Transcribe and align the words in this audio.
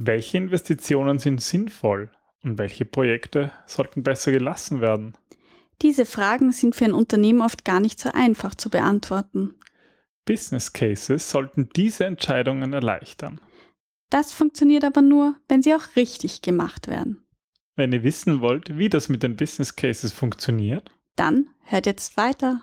Welche 0.00 0.38
Investitionen 0.38 1.18
sind 1.18 1.42
sinnvoll 1.42 2.08
und 2.44 2.56
welche 2.56 2.84
Projekte 2.84 3.50
sollten 3.66 4.04
besser 4.04 4.30
gelassen 4.30 4.80
werden? 4.80 5.16
Diese 5.82 6.06
Fragen 6.06 6.52
sind 6.52 6.76
für 6.76 6.84
ein 6.84 6.92
Unternehmen 6.92 7.40
oft 7.40 7.64
gar 7.64 7.80
nicht 7.80 7.98
so 7.98 8.10
einfach 8.12 8.54
zu 8.54 8.70
beantworten. 8.70 9.56
Business 10.24 10.72
Cases 10.72 11.28
sollten 11.28 11.68
diese 11.74 12.04
Entscheidungen 12.04 12.72
erleichtern. 12.72 13.40
Das 14.08 14.32
funktioniert 14.32 14.84
aber 14.84 15.02
nur, 15.02 15.34
wenn 15.48 15.62
sie 15.62 15.74
auch 15.74 15.96
richtig 15.96 16.42
gemacht 16.42 16.86
werden. 16.86 17.26
Wenn 17.74 17.92
ihr 17.92 18.04
wissen 18.04 18.40
wollt, 18.40 18.78
wie 18.78 18.88
das 18.88 19.08
mit 19.08 19.24
den 19.24 19.34
Business 19.34 19.74
Cases 19.74 20.12
funktioniert, 20.12 20.92
Dann 21.16 21.48
hört 21.64 21.86
jetzt 21.86 22.16
weiter. 22.16 22.62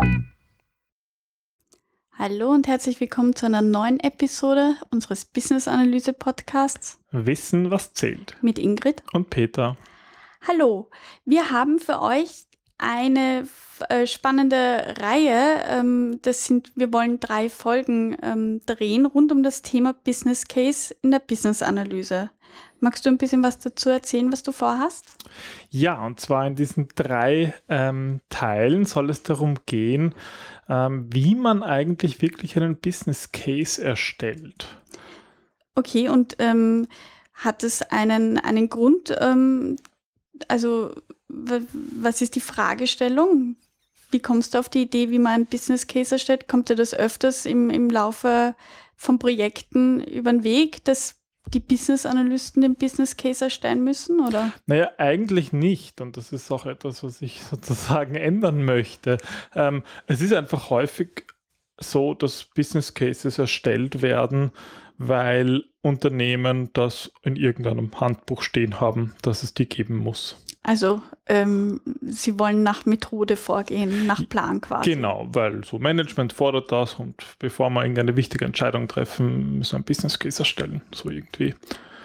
Hallo 2.18 2.50
und 2.50 2.66
herzlich 2.66 3.00
willkommen 3.00 3.34
zu 3.34 3.46
einer 3.46 3.62
neuen 3.62 3.98
Episode 4.00 4.74
unseres 4.90 5.24
Business 5.24 5.66
Analyse 5.68 6.12
Podcasts. 6.12 6.98
Wissen, 7.10 7.70
was 7.70 7.94
zählt. 7.94 8.36
mit 8.42 8.58
Ingrid. 8.58 9.02
Und 9.12 9.30
Peter, 9.30 9.78
Hallo, 10.46 10.90
wir 11.24 11.50
haben 11.50 11.78
für 11.78 12.02
euch 12.02 12.44
eine 12.82 13.46
äh, 13.88 14.06
spannende 14.06 14.94
Reihe. 15.00 15.62
Ähm, 15.68 16.18
das 16.22 16.44
sind, 16.44 16.72
wir 16.74 16.92
wollen 16.92 17.20
drei 17.20 17.48
Folgen 17.48 18.16
ähm, 18.22 18.60
drehen 18.66 19.06
rund 19.06 19.32
um 19.32 19.42
das 19.42 19.62
Thema 19.62 19.92
Business 19.92 20.46
Case 20.46 20.94
in 21.02 21.10
der 21.10 21.20
Business 21.20 21.62
Analyse. 21.62 22.30
Magst 22.80 23.06
du 23.06 23.10
ein 23.10 23.18
bisschen 23.18 23.44
was 23.44 23.58
dazu 23.58 23.90
erzählen, 23.90 24.32
was 24.32 24.42
du 24.42 24.50
vorhast? 24.50 25.06
Ja, 25.70 26.04
und 26.04 26.18
zwar 26.18 26.46
in 26.46 26.56
diesen 26.56 26.88
drei 26.94 27.54
ähm, 27.68 28.20
Teilen 28.28 28.84
soll 28.84 29.08
es 29.08 29.22
darum 29.22 29.54
gehen, 29.66 30.14
ähm, 30.68 31.08
wie 31.12 31.36
man 31.36 31.62
eigentlich 31.62 32.20
wirklich 32.20 32.56
einen 32.56 32.76
Business 32.76 33.30
Case 33.30 33.82
erstellt. 33.82 34.66
Okay, 35.76 36.08
und 36.08 36.36
hat 37.32 37.62
es 37.62 37.80
einen, 37.80 38.36
einen 38.36 38.68
Grund? 38.68 39.16
Also, 40.48 40.94
was 41.32 42.20
ist 42.20 42.34
die 42.34 42.40
Fragestellung? 42.40 43.56
Wie 44.10 44.20
kommst 44.20 44.54
du 44.54 44.58
auf 44.58 44.68
die 44.68 44.82
Idee, 44.82 45.10
wie 45.10 45.18
man 45.18 45.32
ein 45.32 45.46
Business 45.46 45.86
Case 45.86 46.14
erstellt? 46.14 46.46
Kommt 46.46 46.68
dir 46.68 46.76
das 46.76 46.94
öfters 46.94 47.46
im, 47.46 47.70
im 47.70 47.88
Laufe 47.88 48.54
von 48.94 49.18
Projekten 49.18 50.02
über 50.04 50.32
den 50.32 50.44
Weg, 50.44 50.84
dass 50.84 51.16
die 51.48 51.60
Business 51.60 52.06
Analysten 52.06 52.62
den 52.62 52.76
Business 52.76 53.16
Case 53.16 53.44
erstellen 53.44 53.82
müssen? 53.82 54.20
Oder? 54.20 54.52
Naja, 54.66 54.90
eigentlich 54.98 55.52
nicht. 55.52 56.00
Und 56.00 56.16
das 56.16 56.32
ist 56.32 56.50
auch 56.50 56.66
etwas, 56.66 57.02
was 57.02 57.22
ich 57.22 57.42
sozusagen 57.50 58.14
ändern 58.14 58.64
möchte. 58.64 59.18
Ähm, 59.54 59.82
es 60.06 60.20
ist 60.20 60.32
einfach 60.32 60.70
häufig 60.70 61.26
so, 61.78 62.14
dass 62.14 62.44
Business 62.54 62.94
Cases 62.94 63.38
erstellt 63.38 64.02
werden, 64.02 64.52
weil 64.98 65.64
Unternehmen 65.80 66.70
das 66.74 67.10
in 67.22 67.36
irgendeinem 67.36 67.98
Handbuch 67.98 68.42
stehen 68.42 68.80
haben, 68.80 69.14
dass 69.22 69.42
es 69.42 69.54
die 69.54 69.68
geben 69.68 69.96
muss. 69.96 70.36
Also, 70.64 71.02
ähm, 71.26 71.80
sie 72.02 72.38
wollen 72.38 72.62
nach 72.62 72.86
Methode 72.86 73.36
vorgehen, 73.36 74.06
nach 74.06 74.28
Plan 74.28 74.60
quasi. 74.60 74.94
Genau, 74.94 75.26
weil 75.32 75.64
so 75.64 75.78
Management 75.78 76.32
fordert 76.32 76.70
das 76.70 76.94
und 76.94 77.16
bevor 77.40 77.68
wir 77.70 77.82
irgendeine 77.82 78.16
wichtige 78.16 78.44
Entscheidung 78.44 78.86
treffen, 78.86 79.58
müssen 79.58 79.72
wir 79.72 79.80
ein 79.80 79.84
Business 79.84 80.18
Case 80.18 80.38
erstellen. 80.40 80.82
So 80.94 81.10
irgendwie. 81.10 81.54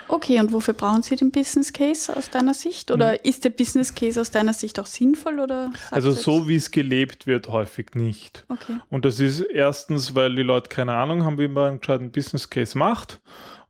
Okay, 0.09 0.39
und 0.39 0.53
wofür 0.53 0.73
brauchen 0.73 1.03
Sie 1.03 1.15
den 1.15 1.31
Business 1.31 1.73
Case 1.73 2.15
aus 2.15 2.29
deiner 2.29 2.53
Sicht? 2.53 2.91
Oder 2.91 3.25
ist 3.25 3.43
der 3.43 3.49
Business 3.49 3.93
Case 3.93 4.19
aus 4.19 4.31
deiner 4.31 4.53
Sicht 4.53 4.79
auch 4.79 4.85
sinnvoll? 4.85 5.39
Oder 5.39 5.71
Also 5.91 6.11
so 6.11 6.47
wie 6.47 6.55
es 6.55 6.71
gelebt 6.71 7.27
wird, 7.27 7.49
häufig 7.49 7.93
nicht. 7.93 8.45
Okay. 8.47 8.77
Und 8.89 9.03
das 9.05 9.19
ist 9.19 9.41
erstens, 9.41 10.15
weil 10.15 10.33
die 10.35 10.43
Leute 10.43 10.69
keine 10.69 10.93
Ahnung 10.93 11.25
haben, 11.25 11.37
wie 11.37 11.47
man 11.47 11.71
einen 11.71 11.79
gescheiten 11.81 12.11
Business 12.11 12.49
Case 12.49 12.77
macht. 12.77 13.19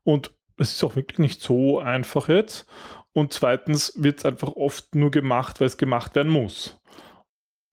Und 0.04 0.32
es 0.58 0.74
ist 0.74 0.84
auch 0.84 0.96
wirklich 0.96 1.20
nicht 1.20 1.42
so 1.42 1.80
einfach 1.80 2.30
jetzt. 2.30 2.66
Und 3.18 3.34
zweitens 3.34 3.94
wird 3.96 4.20
es 4.20 4.26
einfach 4.26 4.50
oft 4.50 4.94
nur 4.94 5.10
gemacht, 5.10 5.60
weil 5.60 5.66
es 5.66 5.78
gemacht 5.78 6.14
werden 6.14 6.32
muss. 6.32 6.78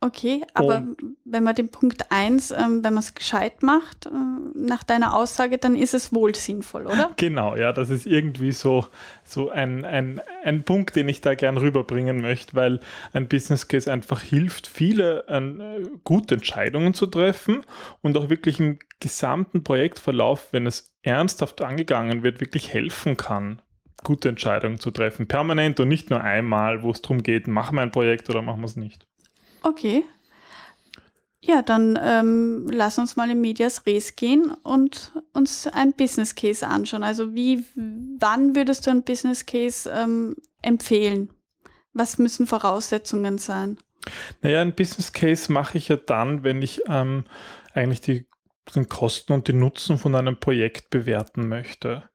Okay, 0.00 0.42
aber 0.54 0.86
wenn 1.26 1.44
man 1.44 1.54
den 1.54 1.68
Punkt 1.68 2.10
1, 2.10 2.50
ähm, 2.50 2.82
wenn 2.82 2.94
man 2.94 3.02
es 3.02 3.14
gescheit 3.14 3.62
macht, 3.62 4.06
äh, 4.06 4.10
nach 4.54 4.84
deiner 4.84 5.14
Aussage, 5.14 5.58
dann 5.58 5.76
ist 5.76 5.92
es 5.92 6.14
wohl 6.14 6.34
sinnvoll, 6.34 6.86
oder? 6.86 7.10
Genau, 7.16 7.56
ja, 7.56 7.74
das 7.74 7.90
ist 7.90 8.06
irgendwie 8.06 8.52
so, 8.52 8.86
so 9.22 9.50
ein, 9.50 9.84
ein, 9.84 10.22
ein 10.44 10.64
Punkt, 10.64 10.96
den 10.96 11.10
ich 11.10 11.20
da 11.20 11.34
gern 11.34 11.58
rüberbringen 11.58 12.22
möchte, 12.22 12.54
weil 12.54 12.80
ein 13.12 13.28
Business 13.28 13.68
Case 13.68 13.92
einfach 13.92 14.22
hilft, 14.22 14.66
viele 14.66 15.26
äh, 15.28 15.86
gute 16.04 16.36
Entscheidungen 16.36 16.94
zu 16.94 17.06
treffen 17.06 17.66
und 18.00 18.16
auch 18.16 18.30
wirklich 18.30 18.60
im 18.60 18.78
gesamten 18.98 19.62
Projektverlauf, 19.62 20.48
wenn 20.52 20.66
es 20.66 20.90
ernsthaft 21.02 21.60
angegangen 21.60 22.22
wird, 22.22 22.40
wirklich 22.40 22.72
helfen 22.72 23.18
kann, 23.18 23.60
gute 24.04 24.28
Entscheidungen 24.28 24.78
zu 24.78 24.92
treffen. 24.92 25.26
Permanent 25.26 25.80
und 25.80 25.88
nicht 25.88 26.10
nur 26.10 26.20
einmal, 26.20 26.82
wo 26.82 26.92
es 26.92 27.02
darum 27.02 27.22
geht, 27.22 27.48
machen 27.48 27.74
wir 27.74 27.82
ein 27.82 27.90
Projekt 27.90 28.30
oder 28.30 28.42
machen 28.42 28.60
wir 28.60 28.66
es 28.66 28.76
nicht. 28.76 29.06
Okay. 29.62 30.04
Ja, 31.46 31.60
dann 31.60 31.98
ähm, 32.02 32.68
lass 32.70 32.98
uns 32.98 33.16
mal 33.16 33.30
in 33.30 33.40
Medias 33.40 33.84
Res 33.84 34.16
gehen 34.16 34.50
und 34.62 35.12
uns 35.34 35.66
ein 35.66 35.92
Business 35.92 36.34
Case 36.34 36.66
anschauen. 36.66 37.02
Also 37.02 37.34
wie, 37.34 37.64
wann 37.74 38.56
würdest 38.56 38.86
du 38.86 38.90
ein 38.90 39.02
Business 39.02 39.44
Case 39.44 39.90
ähm, 39.94 40.36
empfehlen? 40.62 41.30
Was 41.92 42.16
müssen 42.18 42.46
Voraussetzungen 42.46 43.36
sein? 43.36 43.76
Naja, 44.40 44.62
ein 44.62 44.74
Business 44.74 45.12
Case 45.12 45.52
mache 45.52 45.76
ich 45.76 45.88
ja 45.88 45.96
dann, 45.96 46.44
wenn 46.44 46.62
ich 46.62 46.80
ähm, 46.88 47.24
eigentlich 47.74 48.00
die, 48.00 48.26
den 48.74 48.88
Kosten 48.88 49.34
und 49.34 49.46
den 49.46 49.58
Nutzen 49.58 49.98
von 49.98 50.14
einem 50.14 50.38
Projekt 50.38 50.88
bewerten 50.88 51.48
möchte. 51.48 52.08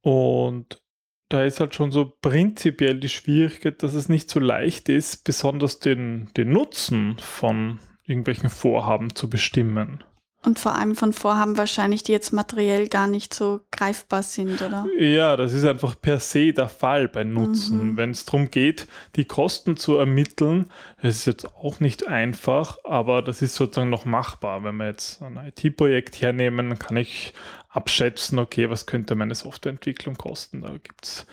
Und 0.00 0.80
da 1.28 1.44
ist 1.44 1.60
halt 1.60 1.74
schon 1.74 1.92
so 1.92 2.12
prinzipiell 2.20 2.98
die 2.98 3.08
Schwierigkeit, 3.08 3.82
dass 3.82 3.94
es 3.94 4.08
nicht 4.08 4.30
so 4.30 4.40
leicht 4.40 4.88
ist, 4.88 5.24
besonders 5.24 5.78
den, 5.78 6.30
den 6.36 6.50
Nutzen 6.50 7.16
von 7.18 7.78
irgendwelchen 8.04 8.50
Vorhaben 8.50 9.14
zu 9.14 9.28
bestimmen. 9.28 10.02
Und 10.44 10.60
vor 10.60 10.76
allem 10.76 10.94
von 10.94 11.12
Vorhaben 11.12 11.58
wahrscheinlich, 11.58 12.04
die 12.04 12.12
jetzt 12.12 12.32
materiell 12.32 12.88
gar 12.88 13.08
nicht 13.08 13.34
so 13.34 13.60
greifbar 13.72 14.22
sind, 14.22 14.62
oder? 14.62 14.86
Ja, 14.96 15.36
das 15.36 15.52
ist 15.52 15.64
einfach 15.64 16.00
per 16.00 16.20
se 16.20 16.52
der 16.52 16.68
Fall 16.68 17.08
bei 17.08 17.24
Nutzen. 17.24 17.92
Mhm. 17.92 17.96
Wenn 17.96 18.10
es 18.10 18.24
darum 18.24 18.50
geht, 18.50 18.86
die 19.16 19.24
Kosten 19.24 19.76
zu 19.76 19.96
ermitteln, 19.96 20.70
das 21.02 21.16
ist 21.16 21.26
jetzt 21.26 21.54
auch 21.56 21.80
nicht 21.80 22.06
einfach, 22.06 22.78
aber 22.84 23.20
das 23.20 23.42
ist 23.42 23.56
sozusagen 23.56 23.90
noch 23.90 24.04
machbar. 24.04 24.62
Wenn 24.62 24.76
wir 24.76 24.86
jetzt 24.86 25.20
ein 25.22 25.36
IT-Projekt 25.36 26.22
hernehmen, 26.22 26.78
kann 26.78 26.96
ich 26.96 27.34
abschätzen, 27.78 28.40
okay, 28.40 28.68
was 28.70 28.86
könnte 28.86 29.14
meine 29.14 29.36
Softwareentwicklung 29.36 30.16
kosten. 30.16 30.62
Da 30.62 30.72
gibt 30.72 31.04
es 31.04 31.26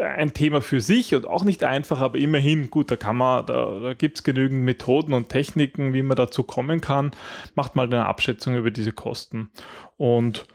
ein 0.00 0.32
Thema 0.32 0.60
für 0.60 0.80
sich 0.80 1.14
und 1.16 1.26
auch 1.26 1.42
nicht 1.42 1.64
einfach, 1.64 2.00
aber 2.00 2.18
immerhin, 2.18 2.70
gut, 2.70 2.92
da 2.92 2.96
kann 2.96 3.16
man, 3.16 3.44
da, 3.46 3.80
da 3.80 3.94
gibt 3.94 4.18
es 4.18 4.22
genügend 4.22 4.62
Methoden 4.62 5.12
und 5.12 5.30
Techniken, 5.30 5.92
wie 5.92 6.02
man 6.02 6.16
dazu 6.16 6.44
kommen 6.44 6.80
kann. 6.80 7.10
Macht 7.56 7.74
mal 7.74 7.86
eine 7.86 8.06
Abschätzung 8.06 8.56
über 8.56 8.70
diese 8.70 8.92
Kosten. 8.92 9.50
Und 9.96 10.46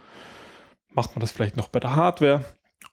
macht 0.91 1.15
man 1.15 1.21
das 1.21 1.33
vielleicht 1.33 1.57
noch 1.57 1.67
bei 1.67 1.81
der 1.81 1.97
Hardware 1.97 2.45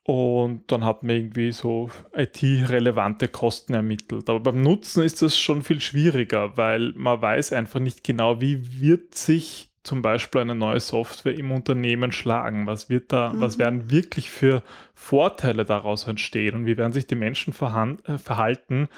und 0.02 0.70
dann 0.70 0.84
hat 0.84 1.02
man 1.02 1.16
irgendwie 1.16 1.52
so 1.52 1.90
IT-relevante 2.14 3.28
Kosten 3.28 3.74
ermittelt. 3.74 4.28
Aber 4.28 4.40
beim 4.40 4.62
Nutzen 4.62 5.02
ist 5.02 5.22
das 5.22 5.38
schon 5.38 5.62
viel 5.62 5.80
schwieriger, 5.80 6.56
weil 6.56 6.92
man 6.96 7.20
weiß 7.22 7.52
einfach 7.52 7.80
nicht 7.80 8.04
genau, 8.04 8.40
wie 8.40 8.80
wird 8.80 9.14
sich 9.14 9.68
zum 9.86 10.02
Beispiel 10.02 10.40
eine 10.40 10.54
neue 10.54 10.80
Software 10.80 11.34
im 11.34 11.52
Unternehmen 11.52 12.12
schlagen? 12.12 12.66
Was 12.66 12.90
wird 12.90 13.12
da, 13.12 13.32
Mhm. 13.32 13.40
was 13.40 13.58
werden 13.58 13.90
wirklich 13.90 14.30
für 14.30 14.62
Vorteile 14.94 15.64
daraus 15.64 16.06
entstehen 16.06 16.54
und 16.56 16.66
wie 16.66 16.76
werden 16.76 16.92
sich 16.92 17.06
die 17.06 17.14
Menschen 17.14 17.52
äh, 17.52 18.18
verhalten, 18.18 18.88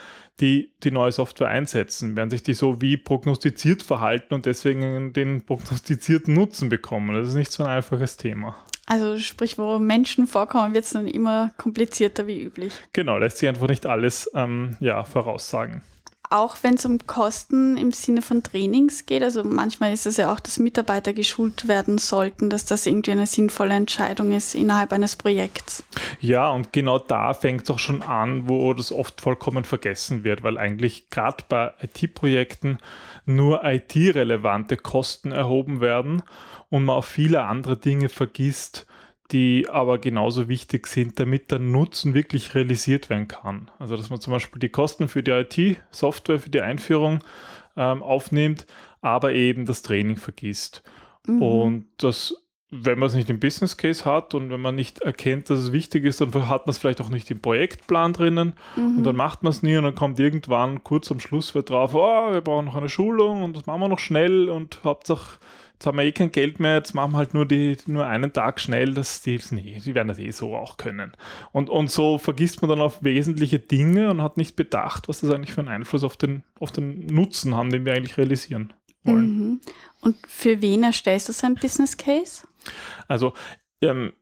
die 0.41 0.71
die 0.83 0.91
neue 0.91 1.13
Software 1.13 1.49
einsetzen? 1.49 2.17
Werden 2.17 2.31
sich 2.31 2.43
die 2.43 2.55
so 2.55 2.81
wie 2.81 2.97
prognostiziert 2.97 3.83
verhalten 3.83 4.35
und 4.35 4.47
deswegen 4.47 5.13
den 5.13 5.43
prognostizierten 5.45 6.35
Nutzen 6.35 6.69
bekommen? 6.69 7.15
Das 7.15 7.29
ist 7.29 7.35
nicht 7.35 7.53
so 7.53 7.65
ein 7.65 7.71
einfaches 7.71 8.17
Thema. 8.17 8.57
Also 8.87 9.19
sprich, 9.19 9.59
wo 9.59 9.79
Menschen 9.79 10.27
vorkommen, 10.27 10.73
wird 10.73 10.85
es 10.85 10.91
dann 10.91 11.07
immer 11.07 11.51
komplizierter 11.59 12.27
wie 12.27 12.43
üblich. 12.43 12.73
Genau, 12.95 13.19
lässt 13.19 13.37
sich 13.39 13.49
einfach 13.49 13.69
nicht 13.69 13.85
alles 13.85 14.31
ähm, 14.35 14.77
ja, 14.81 15.05
voraussagen. 15.05 15.83
Auch 16.31 16.57
wenn 16.63 16.75
es 16.75 16.85
um 16.85 16.99
Kosten 17.07 17.77
im 17.77 17.93
Sinne 17.93 18.21
von 18.21 18.43
Trainings 18.43 19.07
geht, 19.07 19.23
also 19.23 19.45
manchmal 19.45 19.93
ist 19.93 20.07
es 20.07 20.19
ja 20.19 20.33
auch, 20.33 20.41
dass 20.41 20.59
Mitarbeiter 20.59 21.13
geschult 21.13 21.69
werden 21.69 21.99
sollten, 21.99 22.51
dass 22.51 22.67
das 22.67 22.87
irgendwie 22.87 23.13
eine 23.13 23.27
sinnvolle 23.27 23.75
Entscheidung 23.75 24.33
ist 24.33 24.55
innerhalb 24.55 24.93
eines 24.93 25.17
Projekts. 25.17 25.85
Ja, 26.21 26.51
und 26.51 26.73
genau 26.73 26.99
da 26.99 27.33
fängt 27.33 27.63
es 27.63 27.71
auch 27.71 27.79
schon 27.79 28.03
an, 28.03 28.49
wo 28.49 28.75
das 28.75 28.93
oft 28.93 29.21
vollkommen 29.21 29.65
vergessen 29.65 30.25
wird, 30.25 30.43
weil 30.43 30.59
eigentlich 30.59 31.09
gerade 31.11 31.45
bei 31.49 31.73
IT-Projekten 31.83 32.79
nur 33.25 33.65
IT-relevante 33.65 34.77
Kosten 34.77 35.33
erhoben 35.33 35.81
werden 35.81 36.23
und 36.71 36.85
man 36.85 36.97
auf 36.97 37.07
viele 37.07 37.45
andere 37.45 37.77
Dinge 37.77 38.09
vergisst, 38.09 38.87
die 39.33 39.67
aber 39.69 39.99
genauso 39.99 40.49
wichtig 40.49 40.87
sind, 40.87 41.21
damit 41.21 41.51
der 41.51 41.59
Nutzen 41.59 42.15
wirklich 42.15 42.55
realisiert 42.55 43.11
werden 43.11 43.29
kann. 43.29 43.71
Also 43.79 43.97
dass 43.97 44.11
man 44.11 44.21
zum 44.21 44.33
Beispiel 44.33 44.59
die 44.59 44.71
Kosten 44.71 45.09
für 45.09 45.23
die 45.23 45.33
IT-Software, 45.33 46.41
für 46.41 46.51
die 46.51 46.63
Einführung 46.63 47.21
ähm, 47.77 48.03
aufnimmt, 48.03 48.67
aber 49.03 49.33
eben 49.33 49.67
das 49.67 49.83
Training 49.83 50.17
vergisst. 50.17 50.83
Mhm. 51.27 51.43
Und 51.43 51.87
das, 51.99 52.35
wenn 52.71 52.99
man 52.99 53.09
es 53.09 53.15
nicht 53.15 53.29
im 53.29 53.39
Business 53.39 53.77
Case 53.77 54.07
hat 54.07 54.35
und 54.35 54.51
wenn 54.51 54.63
man 54.63 54.75
nicht 54.75 55.01
erkennt, 55.03 55.51
dass 55.51 55.59
es 55.59 55.73
wichtig 55.73 56.05
ist, 56.05 56.23
dann 56.23 56.49
hat 56.49 56.67
man 56.67 56.71
es 56.71 56.79
vielleicht 56.79 57.03
auch 57.03 57.11
nicht 57.11 57.31
im 57.31 57.41
Projektplan 57.41 58.15
drinnen 58.15 58.55
mhm. 58.77 58.99
und 58.99 59.05
dann 59.05 59.17
macht 59.17 59.43
man 59.43 59.51
es 59.51 59.63
nie 59.63 59.77
und 59.77 59.85
dann 59.85 59.95
kommt 59.95 60.19
irgendwann 60.19 60.83
kurz 60.85 61.11
am 61.11 61.21
Schluss 61.21 61.55
wird 61.55 61.69
drauf, 61.69 61.95
oh, 61.95 62.33
wir 62.33 62.41
brauchen 62.41 62.65
noch 62.65 62.77
eine 62.77 62.89
Schulung 62.89 63.43
und 63.43 63.57
das 63.57 63.67
machen 63.67 63.81
wir 63.81 63.89
noch 63.89 63.99
schnell 63.99 64.49
und 64.49 64.81
Hauptsache 64.85 65.39
jetzt 65.79 65.87
haben 65.87 65.97
wir 65.97 66.05
eh 66.05 66.13
kein 66.13 66.33
Geld 66.33 66.59
mehr, 66.59 66.75
jetzt 66.75 66.93
machen 66.93 67.13
wir 67.13 67.19
halt 67.19 67.35
nur, 67.35 67.47
die, 67.47 67.77
nur 67.87 68.05
einen 68.05 68.33
Tag 68.33 68.59
schnell, 68.59 68.95
dass 68.95 69.23
die, 69.23 69.39
nee, 69.51 69.81
die 69.85 69.95
werden 69.95 70.09
das 70.09 70.19
eh 70.19 70.33
so 70.33 70.57
auch 70.57 70.77
können. 70.77 71.13
Und, 71.53 71.71
und 71.71 71.89
so 71.89 72.19
vergisst 72.19 72.63
man 72.63 72.69
dann 72.69 72.81
auf 72.81 73.05
wesentliche 73.05 73.61
Dinge 73.61 74.11
und 74.11 74.21
hat 74.21 74.37
nicht 74.37 74.57
bedacht, 74.57 75.09
was 75.09 75.21
das 75.21 75.31
eigentlich 75.31 75.55
für 75.55 75.61
einen 75.61 75.69
Einfluss 75.69 76.03
auf 76.03 76.17
den, 76.17 76.43
auf 76.59 76.73
den 76.73 77.07
Nutzen 77.07 77.55
haben, 77.55 77.71
den 77.71 77.85
wir 77.85 77.95
eigentlich 77.95 78.19
realisieren 78.19 78.73
wollen. 79.05 79.39
Mhm. 79.39 79.61
Und 80.01 80.17
für 80.27 80.61
wen 80.61 80.83
erstellst 80.83 81.29
du 81.29 81.33
so 81.33 81.47
ein 81.47 81.55
Business 81.55 81.97
Case? 81.97 82.43
Also 83.07 83.35
ähm, 83.81 84.13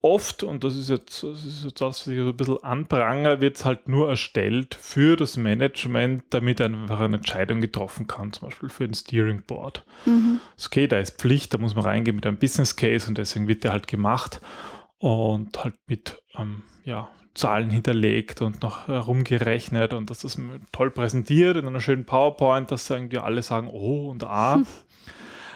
oft, 0.00 0.42
und 0.42 0.64
das 0.64 0.76
ist 0.76 0.88
jetzt 0.90 1.22
das, 1.22 1.44
ist 1.44 1.64
jetzt 1.64 1.80
das 1.80 2.00
was 2.00 2.06
ich 2.06 2.18
so 2.18 2.28
ein 2.28 2.36
bisschen 2.36 2.62
anpranger, 2.62 3.40
wird 3.40 3.56
es 3.56 3.64
halt 3.64 3.88
nur 3.88 4.08
erstellt 4.08 4.76
für 4.80 5.16
das 5.16 5.36
Management, 5.36 6.24
damit 6.30 6.60
einfach 6.60 7.00
eine 7.00 7.16
Entscheidung 7.16 7.60
getroffen 7.60 8.06
kann, 8.06 8.32
zum 8.32 8.48
Beispiel 8.48 8.68
für 8.68 8.84
ein 8.84 8.94
Steering 8.94 9.42
Board. 9.46 9.84
Mhm. 10.06 10.40
Okay, 10.64 10.86
da 10.86 10.98
ist 10.98 11.20
Pflicht, 11.20 11.54
da 11.54 11.58
muss 11.58 11.74
man 11.74 11.84
reingehen 11.84 12.16
mit 12.16 12.26
einem 12.26 12.38
Business 12.38 12.76
Case 12.76 13.08
und 13.08 13.18
deswegen 13.18 13.48
wird 13.48 13.64
der 13.64 13.72
halt 13.72 13.86
gemacht 13.86 14.40
und 14.98 15.62
halt 15.62 15.74
mit 15.86 16.22
ähm, 16.36 16.62
ja, 16.84 17.08
Zahlen 17.34 17.70
hinterlegt 17.70 18.42
und 18.42 18.62
noch 18.62 18.88
herumgerechnet 18.88 19.94
und 19.94 20.10
dass 20.10 20.20
das 20.20 20.38
toll 20.72 20.90
präsentiert 20.90 21.56
in 21.56 21.66
einer 21.66 21.80
schönen 21.80 22.04
PowerPoint, 22.04 22.70
dass 22.70 22.90
irgendwie 22.90 23.18
alle 23.18 23.42
sagen, 23.42 23.68
oh 23.68 24.10
und 24.10 24.24
ah. 24.24 24.62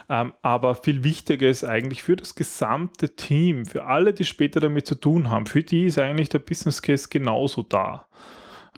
Ähm, 0.08 0.32
aber 0.42 0.74
viel 0.74 1.04
wichtiger 1.04 1.48
ist 1.48 1.64
eigentlich 1.64 2.02
für 2.02 2.16
das 2.16 2.34
gesamte 2.34 3.14
Team, 3.14 3.66
für 3.66 3.84
alle, 3.84 4.12
die 4.12 4.24
später 4.24 4.60
damit 4.60 4.86
zu 4.86 4.94
tun 4.94 5.30
haben, 5.30 5.46
für 5.46 5.62
die 5.62 5.86
ist 5.86 5.98
eigentlich 5.98 6.28
der 6.28 6.40
Business 6.40 6.82
Case 6.82 7.08
genauso 7.08 7.62
da. 7.62 8.06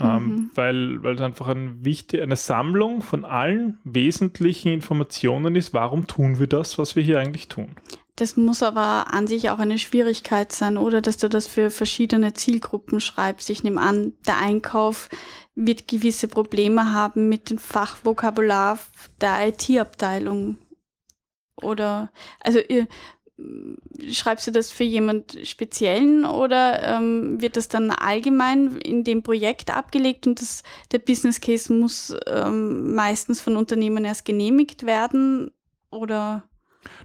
Ähm, 0.00 0.24
mhm. 0.24 0.50
weil, 0.56 1.02
weil 1.04 1.14
es 1.14 1.20
einfach 1.20 1.46
ein 1.46 1.84
wichtig, 1.84 2.20
eine 2.20 2.34
Sammlung 2.34 3.00
von 3.00 3.24
allen 3.24 3.78
wesentlichen 3.84 4.72
Informationen 4.72 5.54
ist, 5.54 5.72
warum 5.72 6.08
tun 6.08 6.40
wir 6.40 6.48
das, 6.48 6.78
was 6.78 6.96
wir 6.96 7.04
hier 7.04 7.20
eigentlich 7.20 7.46
tun. 7.46 7.76
Das 8.16 8.36
muss 8.36 8.62
aber 8.62 9.12
an 9.12 9.26
sich 9.26 9.50
auch 9.50 9.58
eine 9.58 9.78
Schwierigkeit 9.78 10.52
sein, 10.52 10.78
oder 10.78 11.00
dass 11.00 11.16
du 11.16 11.28
das 11.28 11.46
für 11.46 11.70
verschiedene 11.70 12.32
Zielgruppen 12.32 13.00
schreibst. 13.00 13.50
Ich 13.50 13.62
nehme 13.64 13.80
an, 13.80 14.12
der 14.26 14.38
Einkauf 14.38 15.08
wird 15.56 15.88
gewisse 15.88 16.28
Probleme 16.28 16.92
haben 16.92 17.28
mit 17.28 17.50
dem 17.50 17.58
Fachvokabular 17.58 18.78
der 19.20 19.48
IT-Abteilung. 19.48 20.58
Oder, 21.56 22.10
also 22.40 22.58
ihr, 22.60 22.88
schreibst 24.12 24.46
du 24.46 24.52
das 24.52 24.70
für 24.70 24.84
jemand 24.84 25.36
Speziellen 25.42 26.24
oder 26.24 26.82
ähm, 26.82 27.40
wird 27.40 27.56
das 27.56 27.68
dann 27.68 27.90
allgemein 27.90 28.76
in 28.78 29.02
dem 29.02 29.22
Projekt 29.22 29.74
abgelegt 29.74 30.26
und 30.26 30.40
das, 30.40 30.62
der 30.92 31.00
Business 31.00 31.40
Case 31.40 31.72
muss 31.72 32.14
ähm, 32.26 32.94
meistens 32.94 33.40
von 33.40 33.56
Unternehmen 33.56 34.04
erst 34.04 34.24
genehmigt 34.24 34.86
werden? 34.86 35.50
Oder? 35.90 36.44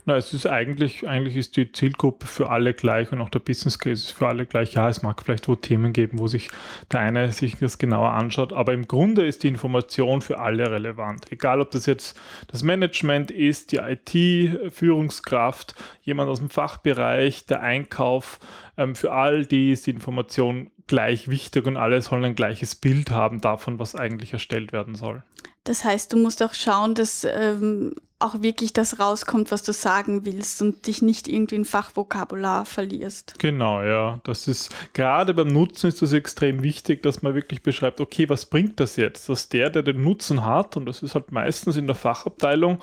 Na, 0.09 0.17
es 0.17 0.33
ist 0.33 0.47
eigentlich, 0.47 1.07
eigentlich 1.07 1.35
ist 1.35 1.55
die 1.55 1.71
Zielgruppe 1.71 2.25
für 2.25 2.49
alle 2.49 2.73
gleich 2.73 3.11
und 3.11 3.21
auch 3.21 3.29
der 3.29 3.37
Business 3.37 3.77
Case 3.77 4.07
ist 4.07 4.11
für 4.11 4.27
alle 4.27 4.47
gleich. 4.47 4.73
Ja, 4.73 4.89
es 4.89 5.03
mag 5.03 5.21
vielleicht 5.23 5.47
wo 5.47 5.53
Themen 5.53 5.93
geben, 5.93 6.17
wo 6.17 6.25
sich 6.25 6.49
der 6.91 7.01
eine 7.01 7.31
sich 7.31 7.57
das 7.57 7.77
genauer 7.77 8.13
anschaut, 8.13 8.51
aber 8.51 8.73
im 8.73 8.87
Grunde 8.87 9.27
ist 9.27 9.43
die 9.43 9.49
Information 9.49 10.23
für 10.23 10.39
alle 10.39 10.71
relevant. 10.71 11.31
Egal, 11.31 11.61
ob 11.61 11.69
das 11.69 11.85
jetzt 11.85 12.19
das 12.47 12.63
Management 12.63 13.29
ist, 13.29 13.71
die 13.71 13.77
IT-Führungskraft, 13.77 15.75
jemand 16.01 16.31
aus 16.31 16.39
dem 16.39 16.49
Fachbereich, 16.49 17.45
der 17.45 17.61
Einkauf, 17.61 18.39
ähm, 18.77 18.95
für 18.95 19.11
all 19.11 19.45
die 19.45 19.71
ist 19.71 19.85
die 19.85 19.91
Information 19.91 20.71
gleich 20.87 21.27
wichtig 21.27 21.67
und 21.67 21.77
alle 21.77 22.01
sollen 22.01 22.25
ein 22.25 22.33
gleiches 22.33 22.73
Bild 22.73 23.11
haben 23.11 23.41
davon, 23.41 23.77
was 23.77 23.93
eigentlich 23.93 24.33
erstellt 24.33 24.73
werden 24.73 24.95
soll. 24.95 25.21
Das 25.65 25.85
heißt, 25.85 26.13
du 26.13 26.17
musst 26.17 26.41
auch 26.41 26.55
schauen, 26.55 26.95
dass 26.95 27.27
ähm, 27.29 27.93
auch 28.19 28.41
wirklich 28.41 28.73
das 28.73 28.99
rauskommt, 28.99 29.51
was 29.51 29.63
du 29.63 29.71
sagen 29.99 30.25
willst 30.25 30.61
und 30.61 30.87
dich 30.87 31.01
nicht 31.01 31.27
irgendwie 31.27 31.55
in 31.55 31.65
Fachvokabular 31.65 32.65
verlierst. 32.65 33.35
Genau, 33.39 33.83
ja. 33.83 34.19
Das 34.23 34.47
ist 34.47 34.73
gerade 34.93 35.33
beim 35.33 35.47
Nutzen 35.47 35.87
ist 35.87 36.01
das 36.01 36.13
extrem 36.13 36.63
wichtig, 36.63 37.03
dass 37.03 37.21
man 37.21 37.35
wirklich 37.35 37.61
beschreibt, 37.63 37.99
okay, 37.99 38.29
was 38.29 38.45
bringt 38.45 38.79
das 38.79 38.95
jetzt? 38.95 39.27
Dass 39.27 39.49
der, 39.49 39.69
der 39.69 39.83
den 39.83 40.01
Nutzen 40.01 40.45
hat, 40.45 40.77
und 40.77 40.85
das 40.85 41.03
ist 41.03 41.15
halt 41.15 41.31
meistens 41.31 41.75
in 41.75 41.87
der 41.87 41.95
Fachabteilung 41.95 42.81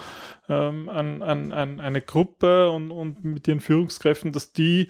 ähm, 0.48 0.88
an, 0.90 1.22
an, 1.22 1.52
an 1.52 1.80
eine 1.80 2.02
Gruppe 2.02 2.70
und, 2.70 2.90
und 2.90 3.24
mit 3.24 3.48
ihren 3.48 3.60
Führungskräften, 3.60 4.32
dass 4.32 4.52
die 4.52 4.88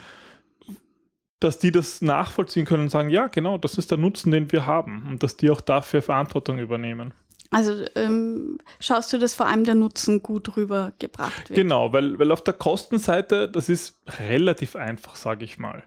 dass 1.38 1.58
die 1.58 1.70
das 1.70 2.00
nachvollziehen 2.00 2.64
können 2.64 2.84
und 2.84 2.88
sagen, 2.88 3.10
ja, 3.10 3.26
genau, 3.26 3.58
das 3.58 3.76
ist 3.76 3.90
der 3.90 3.98
Nutzen, 3.98 4.30
den 4.30 4.50
wir 4.52 4.64
haben 4.64 5.06
und 5.06 5.22
dass 5.22 5.36
die 5.36 5.50
auch 5.50 5.60
dafür 5.60 6.00
Verantwortung 6.00 6.58
übernehmen. 6.58 7.12
Also 7.50 7.84
ähm, 7.94 8.58
schaust 8.80 9.12
du, 9.12 9.18
dass 9.18 9.34
vor 9.34 9.46
allem 9.46 9.64
der 9.64 9.74
Nutzen 9.74 10.22
gut 10.22 10.56
rübergebracht 10.56 11.50
wird? 11.50 11.56
Genau, 11.56 11.92
weil, 11.92 12.18
weil 12.18 12.32
auf 12.32 12.42
der 12.42 12.54
Kostenseite, 12.54 13.48
das 13.48 13.68
ist 13.68 13.98
relativ 14.18 14.76
einfach, 14.76 15.16
sage 15.16 15.44
ich 15.44 15.58
mal. 15.58 15.84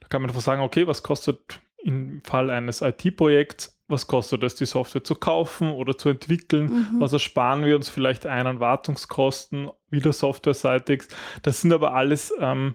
Da 0.00 0.08
kann 0.08 0.22
man 0.22 0.30
einfach 0.30 0.42
sagen, 0.42 0.62
okay, 0.62 0.86
was 0.86 1.02
kostet 1.02 1.60
im 1.82 2.22
Fall 2.24 2.50
eines 2.50 2.82
IT-Projekts, 2.82 3.76
was 3.88 4.06
kostet 4.06 4.42
es, 4.44 4.54
die 4.54 4.66
Software 4.66 5.02
zu 5.02 5.14
kaufen 5.14 5.72
oder 5.72 5.96
zu 5.96 6.08
entwickeln? 6.10 6.64
Mhm. 6.92 7.00
Was 7.00 7.12
ersparen 7.12 7.64
wir 7.64 7.74
uns 7.74 7.88
vielleicht 7.88 8.26
ein 8.26 8.46
an 8.46 8.60
Wartungskosten, 8.60 9.70
wieder 9.88 10.12
softwareseitig? 10.12 11.04
Das 11.42 11.60
sind 11.60 11.72
aber 11.72 11.94
alles 11.94 12.32
ähm, 12.38 12.74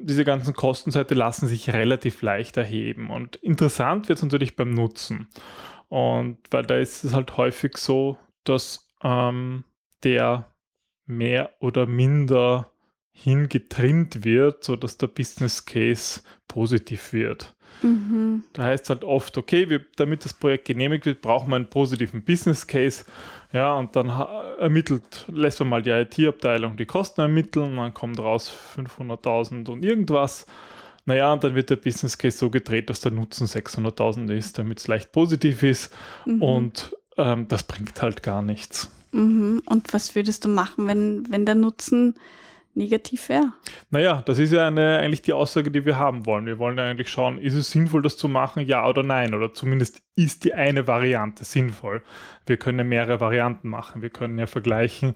diese 0.00 0.24
ganzen 0.24 0.54
Kostenseite 0.54 1.14
lassen 1.14 1.48
sich 1.48 1.72
relativ 1.72 2.22
leicht 2.22 2.56
erheben. 2.56 3.10
Und 3.10 3.36
interessant 3.36 4.08
wird 4.08 4.18
es 4.18 4.22
natürlich 4.22 4.56
beim 4.56 4.70
Nutzen. 4.70 5.28
Und 5.88 6.38
weil 6.50 6.64
da 6.64 6.76
ist 6.76 7.04
es 7.04 7.14
halt 7.14 7.36
häufig 7.36 7.76
so, 7.76 8.18
dass 8.44 8.92
ähm, 9.02 9.64
der 10.04 10.52
mehr 11.06 11.54
oder 11.60 11.86
minder 11.86 12.70
hingetrimmt 13.12 14.24
wird, 14.24 14.62
sodass 14.62 14.98
der 14.98 15.08
Business 15.08 15.64
Case 15.64 16.20
positiv 16.46 17.12
wird. 17.12 17.54
Mhm. 17.82 18.44
Da 18.52 18.64
heißt 18.64 18.84
es 18.84 18.90
halt 18.90 19.04
oft, 19.04 19.36
okay, 19.38 19.68
wir, 19.68 19.84
damit 19.96 20.24
das 20.24 20.34
Projekt 20.34 20.66
genehmigt 20.66 21.06
wird, 21.06 21.20
brauchen 21.20 21.48
wir 21.50 21.56
einen 21.56 21.70
positiven 21.70 22.22
Business 22.22 22.66
Case. 22.66 23.04
Ja, 23.52 23.74
und 23.74 23.96
dann 23.96 24.08
ermittelt, 24.58 25.24
lässt 25.28 25.60
man 25.60 25.70
mal 25.70 25.82
die 25.82 25.90
IT-Abteilung 25.90 26.76
die 26.76 26.84
Kosten 26.84 27.22
ermitteln, 27.22 27.76
dann 27.76 27.94
kommt 27.94 28.18
raus 28.18 28.52
500.000 28.76 29.70
und 29.70 29.84
irgendwas. 29.84 30.44
Naja, 31.08 31.32
und 31.32 31.42
dann 31.42 31.54
wird 31.54 31.70
der 31.70 31.76
Business 31.76 32.18
Case 32.18 32.36
so 32.36 32.50
gedreht, 32.50 32.90
dass 32.90 33.00
der 33.00 33.12
Nutzen 33.12 33.46
600.000 33.46 34.30
ist, 34.30 34.58
damit 34.58 34.78
es 34.78 34.88
leicht 34.88 35.10
positiv 35.10 35.62
ist. 35.62 35.90
Mhm. 36.26 36.42
Und 36.42 36.96
ähm, 37.16 37.48
das 37.48 37.62
bringt 37.62 38.02
halt 38.02 38.22
gar 38.22 38.42
nichts. 38.42 38.90
Mhm. 39.12 39.62
Und 39.64 39.94
was 39.94 40.14
würdest 40.14 40.44
du 40.44 40.50
machen, 40.50 40.86
wenn, 40.86 41.24
wenn 41.30 41.46
der 41.46 41.54
Nutzen 41.54 42.16
negativ 42.74 43.30
wäre? 43.30 43.54
Naja, 43.88 44.22
das 44.26 44.38
ist 44.38 44.52
ja 44.52 44.66
eine, 44.66 44.98
eigentlich 44.98 45.22
die 45.22 45.32
Aussage, 45.32 45.70
die 45.70 45.86
wir 45.86 45.96
haben 45.96 46.26
wollen. 46.26 46.44
Wir 46.44 46.58
wollen 46.58 46.76
ja 46.76 46.84
eigentlich 46.84 47.08
schauen, 47.08 47.38
ist 47.38 47.54
es 47.54 47.70
sinnvoll, 47.70 48.02
das 48.02 48.18
zu 48.18 48.28
machen, 48.28 48.66
ja 48.66 48.86
oder 48.86 49.02
nein? 49.02 49.32
Oder 49.32 49.54
zumindest 49.54 50.02
ist 50.14 50.44
die 50.44 50.52
eine 50.52 50.86
Variante 50.86 51.42
sinnvoll. 51.42 52.02
Wir 52.44 52.58
können 52.58 52.80
ja 52.80 52.84
mehrere 52.84 53.18
Varianten 53.18 53.70
machen. 53.70 54.02
Wir 54.02 54.10
können 54.10 54.38
ja 54.38 54.46
vergleichen, 54.46 55.14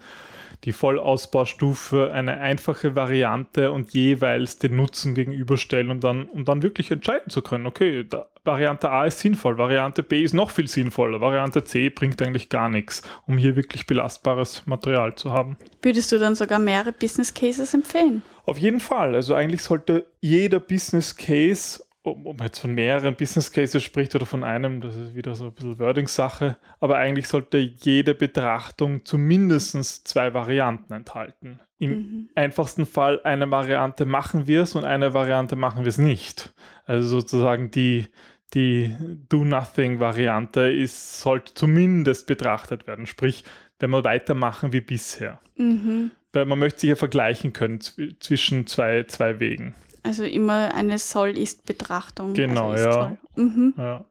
die 0.64 0.72
Vollausbaustufe 0.72 2.12
eine 2.12 2.38
einfache 2.38 2.94
Variante 2.94 3.72
und 3.72 3.92
jeweils 3.92 4.58
den 4.58 4.76
Nutzen 4.76 5.14
gegenüberstellen, 5.14 5.90
um 5.90 6.00
dann, 6.00 6.24
um 6.26 6.44
dann 6.44 6.62
wirklich 6.62 6.90
entscheiden 6.90 7.30
zu 7.30 7.42
können, 7.42 7.66
okay, 7.66 8.06
Variante 8.44 8.90
A 8.90 9.06
ist 9.06 9.20
sinnvoll, 9.20 9.58
Variante 9.58 10.02
B 10.02 10.22
ist 10.22 10.34
noch 10.34 10.50
viel 10.50 10.68
sinnvoller, 10.68 11.20
Variante 11.20 11.64
C 11.64 11.90
bringt 11.90 12.20
eigentlich 12.22 12.48
gar 12.48 12.68
nichts, 12.68 13.02
um 13.26 13.38
hier 13.38 13.56
wirklich 13.56 13.86
belastbares 13.86 14.66
Material 14.66 15.14
zu 15.14 15.32
haben. 15.32 15.56
Würdest 15.82 16.12
du 16.12 16.18
dann 16.18 16.34
sogar 16.34 16.58
mehrere 16.58 16.92
Business 16.92 17.34
Cases 17.34 17.74
empfehlen? 17.74 18.22
Auf 18.44 18.58
jeden 18.58 18.80
Fall. 18.80 19.14
Also 19.14 19.34
eigentlich 19.34 19.62
sollte 19.62 20.06
jeder 20.20 20.58
Business 20.58 21.16
Case 21.16 21.84
ob 22.04 22.38
man 22.38 22.46
jetzt 22.46 22.58
von 22.58 22.74
mehreren 22.74 23.14
Business 23.14 23.52
Cases 23.52 23.82
spricht 23.82 24.14
oder 24.14 24.26
von 24.26 24.42
einem, 24.42 24.80
das 24.80 24.96
ist 24.96 25.14
wieder 25.14 25.34
so 25.34 25.46
ein 25.46 25.52
bisschen 25.52 25.78
Wording-Sache, 25.78 26.56
aber 26.80 26.96
eigentlich 26.96 27.28
sollte 27.28 27.58
jede 27.58 28.14
Betrachtung 28.14 29.04
zumindest 29.04 30.08
zwei 30.08 30.34
Varianten 30.34 30.92
enthalten. 30.92 31.60
Im 31.78 31.90
mhm. 31.90 32.28
einfachsten 32.34 32.86
Fall 32.86 33.20
eine 33.24 33.50
Variante 33.50 34.04
machen 34.04 34.46
wir 34.46 34.62
es 34.62 34.74
und 34.74 34.84
eine 34.84 35.14
Variante 35.14 35.56
machen 35.56 35.84
wir 35.84 35.88
es 35.88 35.98
nicht. 35.98 36.52
Also 36.86 37.08
sozusagen 37.08 37.70
die, 37.70 38.06
die 38.54 38.94
Do-Nothing-Variante 39.28 40.72
ist, 40.72 41.20
sollte 41.20 41.54
zumindest 41.54 42.26
betrachtet 42.26 42.86
werden. 42.86 43.06
Sprich, 43.06 43.44
wenn 43.78 43.90
wir 43.90 44.04
weitermachen 44.04 44.72
wie 44.72 44.80
bisher. 44.80 45.40
Mhm. 45.56 46.12
Weil 46.32 46.46
man 46.46 46.58
möchte 46.58 46.80
sich 46.80 46.90
ja 46.90 46.96
vergleichen 46.96 47.52
können 47.52 47.80
zwischen 47.80 48.66
zwei, 48.66 49.04
zwei 49.04 49.38
Wegen. 49.38 49.74
Also 50.02 50.24
immer 50.24 50.74
eine 50.74 50.98
Soll-Ist-Betrachtung. 50.98 52.34
Genau, 52.34 52.70
also 52.70 52.88
ja. 52.88 53.16
Mhm. 53.36 53.74
ja. 53.76 54.04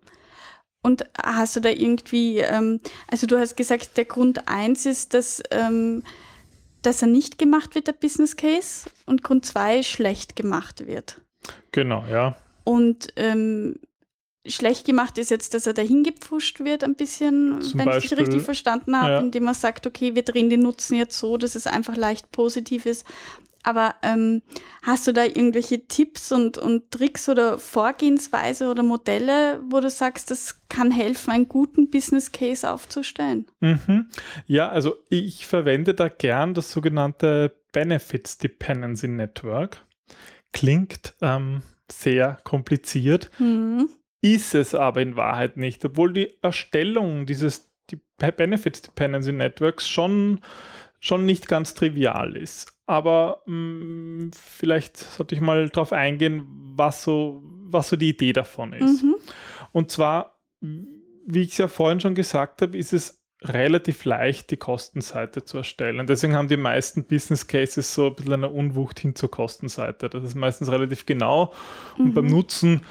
Und 0.84 1.06
hast 1.22 1.56
du 1.56 1.60
da 1.60 1.70
irgendwie, 1.70 2.40
ähm, 2.40 2.80
also 3.08 3.28
du 3.28 3.38
hast 3.38 3.56
gesagt, 3.56 3.98
der 3.98 4.06
Grund 4.06 4.48
eins 4.48 4.86
ist, 4.86 5.14
dass, 5.14 5.44
ähm, 5.52 6.04
dass 6.82 7.02
er 7.02 7.08
nicht 7.08 7.38
gemacht 7.38 7.76
wird, 7.76 7.88
der 7.88 7.94
Business 7.94 8.36
Case, 8.36 8.90
und 9.06 9.24
Grund 9.24 9.46
zwei 9.46 9.84
schlecht 9.84 10.36
gemacht 10.36 10.88
wird. 10.88 11.22
Genau, 11.72 12.04
ja. 12.10 12.36
Und 12.64 13.10
ähm, 13.16 13.76
schlecht 14.48 14.86
gemacht 14.86 15.18
ist 15.18 15.30
jetzt, 15.30 15.54
dass 15.54 15.68
er 15.68 15.74
dahin 15.74 16.04
gepfuscht 16.04 16.62
wird, 16.62 16.84
ein 16.84 16.96
bisschen, 16.96 17.62
Zum 17.62 17.80
wenn 17.80 17.90
ich 17.90 17.96
dich 17.96 18.10
Beispiel, 18.10 18.18
richtig 18.18 18.42
verstanden 18.42 19.00
habe, 19.00 19.12
ja. 19.12 19.20
indem 19.20 19.44
man 19.44 19.54
sagt, 19.54 19.86
okay, 19.86 20.16
wir 20.16 20.24
drehen 20.24 20.50
den 20.50 20.62
Nutzen 20.62 20.96
jetzt 20.96 21.20
so, 21.20 21.38
dass 21.38 21.56
es 21.56 21.68
einfach 21.68 21.96
leicht 21.96 22.32
positiv 22.32 22.86
ist. 22.88 23.06
Aber 23.64 23.96
ähm, 24.02 24.42
hast 24.82 25.08
du 25.08 25.14
da 25.14 25.24
irgendwelche 25.24 25.88
Tipps 25.88 26.32
und, 26.32 26.58
und 26.58 26.92
Tricks 26.92 27.30
oder 27.30 27.60
Vorgehensweise 27.60 28.70
oder 28.70 28.84
Modelle, 28.84 29.62
wo 29.70 29.80
du 29.80 29.90
sagst, 29.90 30.32
das 30.32 30.60
kann 30.70 30.92
helfen, 30.92 31.32
einen 31.32 31.48
guten 31.48 31.90
Business 31.90 32.32
Case 32.32 32.70
aufzustellen? 32.70 33.46
Mhm. 33.60 34.08
Ja, 34.48 34.70
also 34.70 34.96
ich 35.10 35.46
verwende 35.46 35.94
da 35.94 36.10
gern 36.10 36.54
das 36.54 36.72
sogenannte 36.72 37.56
Benefits 37.72 38.38
Dependency 38.38 39.08
Network. 39.08 39.86
Klingt 40.54 41.14
ähm, 41.22 41.62
sehr 41.92 42.40
kompliziert, 42.44 43.30
Mhm. 43.40 43.90
ist 44.22 44.56
es 44.56 44.76
aber 44.76 45.02
in 45.02 45.16
Wahrheit 45.16 45.58
nicht, 45.58 45.84
obwohl 45.86 46.14
die 46.14 46.38
Erstellung 46.42 47.26
dieses 47.26 47.70
die 47.90 48.00
Benefits 48.18 48.82
Dependency 48.82 49.32
Networks 49.34 49.88
schon, 49.88 50.40
schon 51.00 51.26
nicht 51.26 51.48
ganz 51.48 51.74
trivial 51.74 52.38
ist. 52.38 52.74
Aber 52.92 53.42
mh, 53.46 54.32
vielleicht 54.36 54.98
sollte 54.98 55.34
ich 55.34 55.40
mal 55.42 55.70
darauf 55.70 55.94
eingehen, 55.94 56.46
was 56.76 57.04
so, 57.04 57.42
was 57.46 57.88
so 57.90 57.96
die 57.96 58.10
Idee 58.10 58.34
davon 58.34 58.74
ist. 58.74 59.02
Mhm. 59.04 59.16
Und 59.72 59.92
zwar, 59.92 60.38
wie 60.60 61.42
ich 61.42 61.52
es 61.54 61.58
ja 61.58 61.68
vorhin 61.70 62.02
schon 62.02 62.16
gesagt 62.16 62.62
habe, 62.62 62.78
ist 62.78 62.92
es 62.92 63.22
relativ 63.44 64.04
leicht, 64.06 64.52
die 64.52 64.58
Kostenseite 64.58 65.46
zu 65.46 65.58
erstellen. 65.60 66.06
Deswegen 66.06 66.36
haben 66.36 66.50
die 66.50 66.58
meisten 66.58 67.06
Business 67.06 67.48
Cases 67.48 67.94
so 67.94 68.08
ein 68.08 68.16
bisschen 68.16 68.34
eine 68.34 68.50
Unwucht 68.50 69.00
hin 69.00 69.16
zur 69.16 69.32
Kostenseite. 69.32 70.10
Das 70.10 70.24
ist 70.24 70.36
meistens 70.36 70.70
relativ 70.70 71.06
genau. 71.06 71.54
Und 71.98 72.14
beim 72.14 72.26
Mhm. 72.26 72.32
Nutzen 72.32 72.82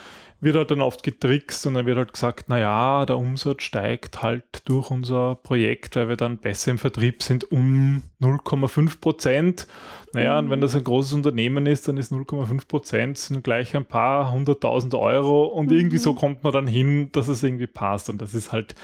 wird 0.41 0.57
halt 0.57 0.71
dann 0.71 0.81
oft 0.81 1.03
getrickst 1.03 1.67
und 1.67 1.75
dann 1.75 1.87
wird 1.87 1.99
halt 1.99 2.13
gesagt, 2.15 2.49
naja, 2.49 3.05
der 3.07 3.19
Umsatz 3.19 3.63
steigt 3.63 4.23
halt 4.23 4.45
durch 4.65 4.91
unser 4.91 5.35
Projekt, 5.37 5.97
weil 5.97 6.09
wir 6.09 6.17
dann 6.17 6.39
besser 6.39 6.71
im 6.71 6.79
Vertrieb 6.79 7.23
sind, 7.23 7.51
um 7.53 8.03
0,5 8.21 9.01
Prozent. 9.01 9.67
Naja, 10.13 10.39
und 10.39 10.51
wenn 10.51 10.61
das 10.61 10.75
ein 10.75 10.85
großes 10.85 11.13
Unternehmen 11.13 11.67
ist, 11.67 11.89
dann 11.89 11.97
ist 11.99 12.11
0,5 12.13 12.69
Prozent 12.69 13.19
sind 13.19 13.45
gleich 13.45 13.77
ein 13.77 13.85
paar 13.87 14.33
hunderttausend 14.33 14.95
Euro 14.95 15.45
und 15.47 15.71
irgendwie 15.73 15.99
so 15.99 16.13
Mhm. 16.13 16.17
kommt 16.17 16.43
man 16.43 16.53
dann 16.53 16.67
hin, 16.67 17.13
dass 17.13 17.29
es 17.29 17.43
irgendwie 17.43 17.67
passt. 17.67 18.09
Und 18.11 18.21
das 18.23 18.35
ist 18.35 18.51
halt, 18.53 18.75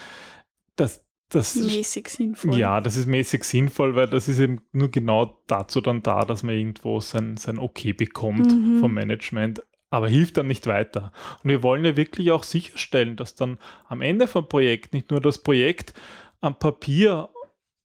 das, 0.77 1.05
das 1.29 1.55
Mäßig 1.57 2.09
sinnvoll. 2.09 2.55
ja, 2.59 2.81
das 2.81 2.97
ist 2.97 3.07
mäßig 3.07 3.45
sinnvoll, 3.45 3.97
weil 3.97 4.09
das 4.09 4.29
ist 4.29 4.39
eben 4.39 4.61
nur 4.73 4.91
genau 4.91 5.43
dazu 5.49 5.81
dann 5.81 6.03
da, 6.03 6.25
dass 6.25 6.43
man 6.43 6.55
irgendwo 6.55 7.01
sein, 7.01 7.37
sein 7.37 7.59
Okay 7.59 7.93
bekommt 7.93 8.53
Mhm. 8.53 8.77
vom 8.79 8.95
Management, 8.95 9.63
aber 9.97 10.09
hilft 10.09 10.37
dann 10.37 10.47
nicht 10.47 10.67
weiter. 10.67 11.13
Und 11.43 11.51
wir 11.51 11.63
wollen 11.63 11.85
ja 11.85 11.97
wirklich 11.97 12.31
auch 12.31 12.45
sicherstellen, 12.45 13.17
dass 13.17 13.35
dann 13.35 13.59
am 13.89 14.03
Ende 14.03 14.27
vom 14.27 14.49
Projekt 14.49 14.93
nicht 14.93 15.11
nur 15.11 15.21
das 15.21 15.39
Projekt 15.39 15.95
am 16.41 16.59
Papier 16.59 17.31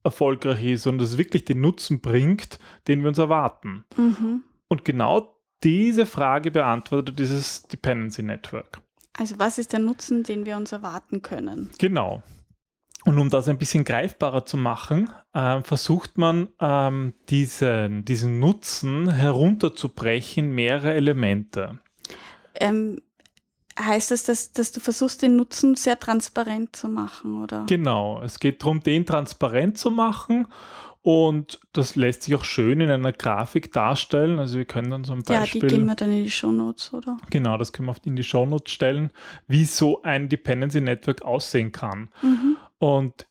erfolgreich 0.03 0.63
ist, 0.63 0.84
sondern 0.84 1.06
dass 1.06 1.12
es 1.12 1.18
wirklich 1.18 1.46
den 1.46 1.62
Nutzen 1.62 2.01
bringt, 2.01 2.60
den 2.88 3.01
wir 3.01 3.10
uns 3.10 3.18
erwarten. 3.18 3.86
Mhm. 3.96 4.44
Und 4.68 4.86
genau 4.86 5.36
diese 5.63 6.06
Frage 6.06 6.51
beantwortet 6.51 7.20
dieses 7.20 7.63
Dependency 7.63 8.24
Network. 8.24 8.82
Also 9.18 9.38
was 9.38 9.58
ist 9.58 9.74
der 9.74 9.80
Nutzen, 9.80 10.24
den 10.24 10.46
wir 10.46 10.58
uns 10.58 10.72
erwarten 10.72 11.22
können? 11.22 11.70
Genau. 11.77 12.24
Und 13.03 13.18
um 13.18 13.30
das 13.30 13.48
ein 13.48 13.58
bisschen 13.58 13.84
greifbarer 13.84 14.46
zu 14.46 14.58
machen, 14.58 15.10
äh, 15.34 15.62
versucht 15.62 16.18
man 16.18 16.50
ähm, 16.60 17.13
diesen, 17.30 18.06
diesen 18.06 18.39
Nutzen 18.39 19.10
herunterzubrechen 19.10 20.46
in 20.46 20.51
mehrere 20.51 20.94
Elemente. 20.94 21.80
Ähm, 22.55 23.01
heißt 23.79 24.12
das, 24.12 24.24
dass, 24.24 24.51
dass 24.51 24.72
du 24.72 24.79
versuchst, 24.79 25.22
den 25.22 25.36
Nutzen 25.36 25.75
sehr 25.75 26.00
transparent 26.00 26.75
zu 26.75 26.89
machen, 26.89 27.41
oder? 27.41 27.65
Genau, 27.67 28.22
es 28.22 28.39
geht 28.39 28.62
darum, 28.62 28.81
den 28.81 29.05
transparent 29.05 29.77
zu 29.77 29.91
machen 29.91 30.48
und 31.03 31.60
das 31.74 31.96
lässt 31.96 32.24
sich 32.24 32.36
auch 32.36 32.43
schön 32.43 32.79
in 32.79 32.91
einer 32.91 33.12
Grafik 33.12 33.72
darstellen. 33.72 34.38
Also 34.38 34.58
wir 34.58 34.65
können 34.65 34.91
dann 34.91 35.03
so 35.03 35.13
ein 35.13 35.24
ja, 35.27 35.39
Beispiel... 35.39 35.62
die 35.62 35.67
gehen 35.67 35.86
wir 35.86 35.96
dann 35.96 36.12
in 36.12 36.24
die 36.24 36.31
Shownotes, 36.31 36.93
oder? 36.93 37.17
Genau, 37.29 37.58
das 37.58 37.74
können 37.74 37.88
wir 37.88 37.96
in 38.05 38.15
die 38.15 38.24
Shownotes 38.24 38.72
stellen, 38.72 39.10
wie 39.48 39.65
so 39.65 40.03
ein 40.03 40.29
Dependency 40.29 40.79
Network 40.79 41.24
aussehen 41.24 41.72
kann. 41.72 42.10
Mhm. 42.22 42.58
Und 42.77 43.25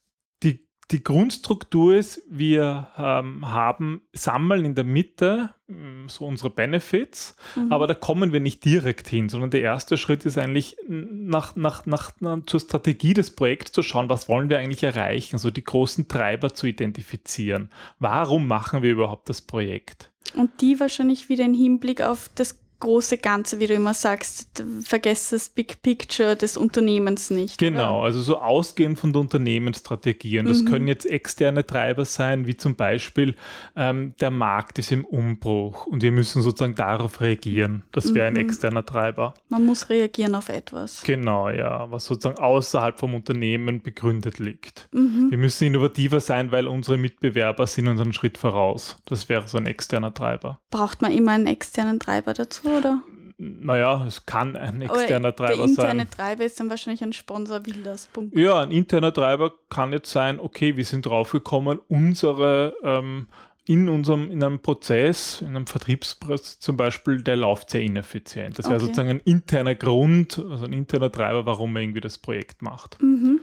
die, 0.91 1.03
Grundstruktur 1.03 1.97
ist, 1.97 2.23
wir 2.29 2.89
ähm, 2.97 3.51
haben, 3.51 4.03
sammeln 4.13 4.65
in 4.65 4.75
der 4.75 4.85
Mitte 4.85 5.51
mh, 5.69 6.09
so 6.09 6.27
unsere 6.27 6.51
Benefits, 6.51 7.37
Mhm. 7.57 7.73
aber 7.73 7.87
da 7.87 7.95
kommen 7.95 8.33
wir 8.33 8.41
nicht 8.41 8.65
direkt 8.65 9.09
hin, 9.09 9.29
sondern 9.29 9.51
der 9.51 9.63
erste 9.63 9.97
Schritt 9.97 10.25
ist 10.27 10.39
eigentlich 10.39 10.77
nach, 10.89 11.57
nach, 11.57 11.87
nach, 11.87 12.13
nach, 12.21 12.39
zur 12.47 12.61
Strategie 12.61 13.15
des 13.15 13.31
Projekts 13.35 13.73
zu 13.73 13.83
schauen, 13.83 14.09
was 14.09 14.29
wollen 14.29 14.51
wir 14.51 14.59
eigentlich 14.59 14.83
erreichen, 14.83 15.39
so 15.39 15.51
die 15.51 15.65
großen 15.65 16.09
Treiber 16.09 16.55
zu 16.55 16.67
identifizieren. 16.67 17.71
Warum 17.99 18.47
machen 18.47 18.83
wir 18.83 18.91
überhaupt 18.91 19.29
das 19.29 19.41
Projekt? 19.41 20.11
Und 20.35 20.61
die 20.61 20.79
wahrscheinlich 20.79 21.29
wieder 21.29 21.45
im 21.45 21.55
Hinblick 21.55 22.03
auf 22.03 22.31
das 22.35 22.60
große 22.81 23.19
Ganze, 23.19 23.61
wie 23.61 23.67
du 23.67 23.75
immer 23.75 23.95
sagst, 23.95 24.65
vergesst 24.83 25.33
das 25.33 25.49
Big 25.49 25.83
Picture 25.83 26.35
des 26.37 26.57
Unternehmens 26.57 27.31
nicht. 27.31 27.59
Genau, 27.59 27.99
Oder? 27.99 28.05
also 28.07 28.23
so 28.23 28.39
ausgehend 28.39 28.99
von 28.99 29.13
der 29.13 29.21
Unternehmensstrategie. 29.21 30.39
Und 30.39 30.47
das 30.49 30.63
Mhm. 30.63 30.67
können 30.67 30.89
jetzt 30.89 31.07
externe 31.07 31.65
Treiber 31.67 32.05
sein, 32.05 32.47
wie 32.47 32.57
zum 32.57 32.75
Beispiel 32.77 33.35
ähm, 33.77 34.15
der 34.21 34.31
Markt 34.31 34.79
ist 34.79 34.93
im 34.93 35.05
Umbruch 35.05 35.87
und 35.87 36.03
wir 36.03 36.13
müssen 36.13 36.43
sozusagen 36.43 36.75
darauf 36.75 37.21
reagieren. 37.21 37.83
Das 37.93 38.15
wäre 38.15 38.27
ein 38.27 38.35
Mhm. 38.35 38.41
externer 38.41 38.85
Treiber. 38.85 39.35
Man 39.49 39.65
muss 39.67 39.89
reagieren 39.91 40.35
auf 40.35 40.49
etwas. 40.49 41.03
Genau, 41.03 41.51
ja, 41.51 41.91
was 41.91 42.07
sozusagen 42.07 42.39
außerhalb 42.39 42.99
vom 42.99 43.15
Unternehmen 43.15 43.83
begründet 43.83 44.39
liegt. 44.39 44.89
Mhm. 44.93 45.31
Wir 45.31 45.39
müssen 45.39 45.65
innovativer 45.67 46.21
sein, 46.21 46.51
weil 46.53 46.67
unsere 46.67 46.97
Mitbewerber 46.97 47.67
sind 47.67 47.89
uns 47.89 48.01
einen 48.01 48.13
Schritt 48.13 48.39
voraus. 48.39 48.97
Das 49.05 49.29
wäre 49.29 49.47
so 49.47 49.59
ein 49.59 49.67
externer 49.67 50.13
Treiber. 50.15 50.59
Braucht 50.71 51.03
man 51.03 51.13
immer 51.13 51.33
einen 51.33 51.47
externen 51.47 51.99
Treiber 52.01 52.35
dazu, 52.35 52.70
oder? 52.79 53.03
Naja, 53.39 54.05
es 54.07 54.27
kann 54.27 54.55
ein 54.55 54.83
externer 54.83 55.33
der 55.33 55.37
Treiber 55.37 55.65
interne 55.65 56.01
sein. 56.01 56.11
Treiber 56.11 56.45
ist 56.45 56.61
dann 56.61 56.69
wahrscheinlich 56.69 57.03
ein 57.03 57.15
Sponsor, 57.15 57.65
will 57.65 57.83
das. 57.83 58.07
Punkt. 58.09 58.37
Ja, 58.37 58.61
ein 58.61 58.71
interner 58.71 59.15
Treiber 59.15 59.53
kann 59.71 59.93
jetzt 59.93 60.11
sein, 60.11 60.39
okay, 60.39 60.77
wir 60.77 60.85
sind 60.85 61.07
draufgekommen, 61.07 61.79
unsere 61.89 62.75
ähm, 62.83 63.29
in 63.67 63.89
unserem, 63.89 64.31
in 64.31 64.43
einem 64.43 64.61
Prozess, 64.61 65.41
in 65.43 65.49
einem 65.49 65.67
Vertriebsprozess 65.67 66.59
zum 66.59 66.77
Beispiel, 66.77 67.23
der 67.23 67.37
läuft 67.37 67.71
sehr 67.71 67.83
ineffizient. 67.83 68.59
Das 68.59 68.67
wäre 68.67 68.77
Okay. 68.77 68.87
sozusagen 68.87 69.11
ein 69.11 69.21
interner 69.21 69.75
Grund, 69.75 70.39
also 70.51 70.65
ein 70.65 70.73
interner 70.73 71.13
Treiber, 71.13 71.47
warum 71.47 71.73
man 71.73 71.83
irgendwie 71.83 72.01
das 72.01 72.19
Projekt 72.19 72.63
macht. 72.63 73.01
Mhm. 73.01 73.41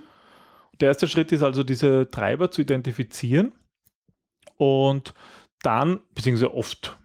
Der 0.79 0.89
erste 0.89 1.07
Schritt 1.07 1.31
ist 1.31 1.43
also, 1.43 1.63
diese 1.63 2.12
Treiber 2.12 2.51
zu 2.51 2.62
identifizieren 2.62 3.53
und 4.57 5.13
dann, 5.62 6.01
beziehungsweise 6.13 6.53
oft, 6.53 6.98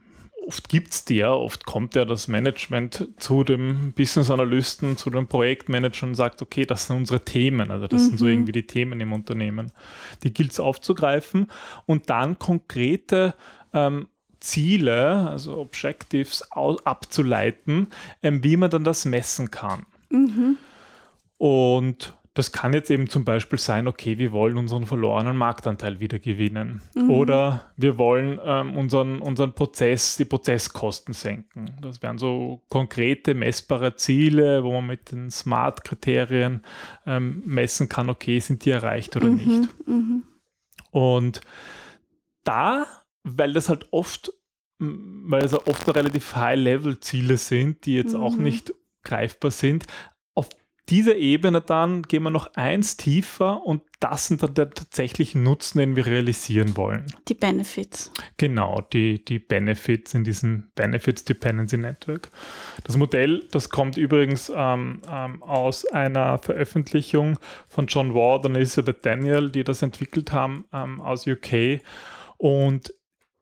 oft 0.46 0.68
gibt 0.68 0.92
es 0.92 1.04
die 1.04 1.16
ja, 1.16 1.32
oft 1.32 1.66
kommt 1.66 1.94
ja 1.94 2.04
das 2.04 2.28
Management 2.28 3.08
zu 3.16 3.44
dem 3.44 3.92
Business 3.92 4.30
Analysten, 4.30 4.96
zu 4.96 5.10
dem 5.10 5.26
Projektmanager 5.26 6.06
und 6.06 6.14
sagt, 6.14 6.42
okay, 6.42 6.64
das 6.66 6.86
sind 6.86 6.96
unsere 6.96 7.24
Themen, 7.24 7.70
also 7.70 7.86
das 7.88 8.06
sind 8.06 8.18
so 8.18 8.24
Mhm. 8.24 8.30
irgendwie 8.30 8.52
die 8.52 8.66
Themen 8.66 9.00
im 9.00 9.12
Unternehmen. 9.12 9.72
Die 10.22 10.32
gilt 10.32 10.52
es 10.52 10.60
aufzugreifen 10.60 11.50
und 11.86 12.10
dann 12.10 12.38
konkrete 12.38 13.34
ähm, 13.72 14.08
Ziele, 14.40 15.30
also 15.30 15.58
Objectives 15.58 16.42
abzuleiten, 16.52 17.88
ähm, 18.22 18.42
wie 18.42 18.56
man 18.56 18.70
dann 18.70 18.84
das 18.84 19.04
messen 19.04 19.50
kann. 19.50 19.86
Mhm. 20.10 20.58
Und 21.38 22.14
das 22.34 22.50
kann 22.50 22.72
jetzt 22.72 22.90
eben 22.90 23.10
zum 23.10 23.26
Beispiel 23.26 23.58
sein, 23.58 23.86
okay, 23.86 24.16
wir 24.16 24.32
wollen 24.32 24.56
unseren 24.56 24.86
verlorenen 24.86 25.36
Marktanteil 25.36 26.00
wieder 26.00 26.18
gewinnen. 26.18 26.80
Mhm. 26.94 27.10
Oder 27.10 27.72
wir 27.76 27.98
wollen 27.98 28.40
ähm, 28.42 28.74
unseren, 28.74 29.20
unseren 29.20 29.52
Prozess, 29.52 30.16
die 30.16 30.24
Prozesskosten 30.24 31.12
senken. 31.12 31.76
Das 31.82 32.00
wären 32.02 32.16
so 32.16 32.62
konkrete, 32.70 33.34
messbare 33.34 33.96
Ziele, 33.96 34.64
wo 34.64 34.72
man 34.72 34.86
mit 34.86 35.12
den 35.12 35.30
Smart-Kriterien 35.30 36.62
ähm, 37.06 37.42
messen 37.44 37.90
kann, 37.90 38.08
okay, 38.08 38.40
sind 38.40 38.64
die 38.64 38.70
erreicht 38.70 39.14
oder 39.14 39.28
nicht. 39.28 39.68
Mhm. 39.86 39.94
Mhm. 39.94 40.22
Und 40.90 41.42
da, 42.44 42.86
weil 43.24 43.52
das 43.52 43.68
halt 43.68 43.88
oft, 43.90 44.32
weil 44.78 45.44
es 45.44 45.52
oft 45.54 45.94
relativ 45.94 46.34
High-Level-Ziele 46.34 47.36
sind, 47.36 47.84
die 47.84 47.94
jetzt 47.94 48.14
auch 48.14 48.36
Mhm. 48.36 48.42
nicht 48.42 48.74
greifbar 49.04 49.50
sind, 49.50 49.86
dieser 50.88 51.16
Ebene 51.16 51.60
dann 51.60 52.02
gehen 52.02 52.24
wir 52.24 52.30
noch 52.30 52.54
eins 52.54 52.96
tiefer 52.96 53.64
und 53.64 53.82
das 54.00 54.26
sind 54.26 54.42
dann 54.42 54.54
der 54.54 54.70
tatsächlichen 54.70 55.42
Nutzen, 55.44 55.78
den 55.78 55.94
wir 55.94 56.06
realisieren 56.06 56.76
wollen. 56.76 57.06
Die 57.28 57.34
Benefits. 57.34 58.10
Genau, 58.36 58.80
die, 58.92 59.24
die 59.24 59.38
Benefits 59.38 60.12
in 60.12 60.24
diesem 60.24 60.70
Benefits 60.74 61.24
Dependency 61.24 61.78
Network. 61.78 62.30
Das 62.82 62.96
Modell, 62.96 63.46
das 63.52 63.68
kommt 63.68 63.96
übrigens 63.96 64.52
ähm, 64.54 65.02
ähm, 65.08 65.42
aus 65.44 65.86
einer 65.86 66.38
Veröffentlichung 66.38 67.38
von 67.68 67.86
John 67.86 68.12
Ward 68.12 68.44
und 68.46 68.56
Elizabeth 68.56 69.06
Daniel, 69.06 69.50
die 69.50 69.62
das 69.62 69.82
entwickelt 69.82 70.32
haben 70.32 70.64
ähm, 70.72 71.00
aus 71.00 71.26
UK. 71.26 71.80
Und 72.38 72.92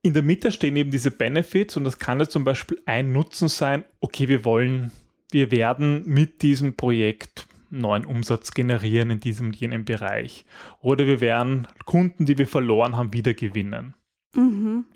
in 0.02 0.12
der 0.12 0.23
Mitte 0.23 0.52
stehen 0.52 0.76
eben 0.76 0.90
diese 0.90 1.11
Benefits 1.11 1.76
und 1.76 1.85
das 1.85 1.99
kann 1.99 2.20
ja 2.20 2.28
zum 2.28 2.44
Beispiel 2.44 2.80
ein 2.85 3.12
Nutzen 3.12 3.49
sein, 3.49 3.85
okay, 4.00 4.28
wir 4.28 4.44
wollen 4.44 4.92
wir 5.32 5.50
werden 5.50 6.02
mit 6.06 6.42
diesem 6.42 6.75
Projekt 6.75 7.46
neuen 7.70 8.04
Umsatz 8.04 8.52
generieren 8.52 9.10
in 9.10 9.20
diesem 9.20 9.49
und 9.49 9.56
jenem 9.56 9.84
Bereich. 9.84 10.44
Oder 10.80 11.06
wir 11.06 11.20
werden 11.20 11.68
Kunden, 11.84 12.26
die 12.26 12.37
wir 12.37 12.49
verloren 12.49 12.96
haben, 12.96 13.12
wieder 13.12 13.34
gewinnen. 13.34 13.94
Mhm. 14.34 14.87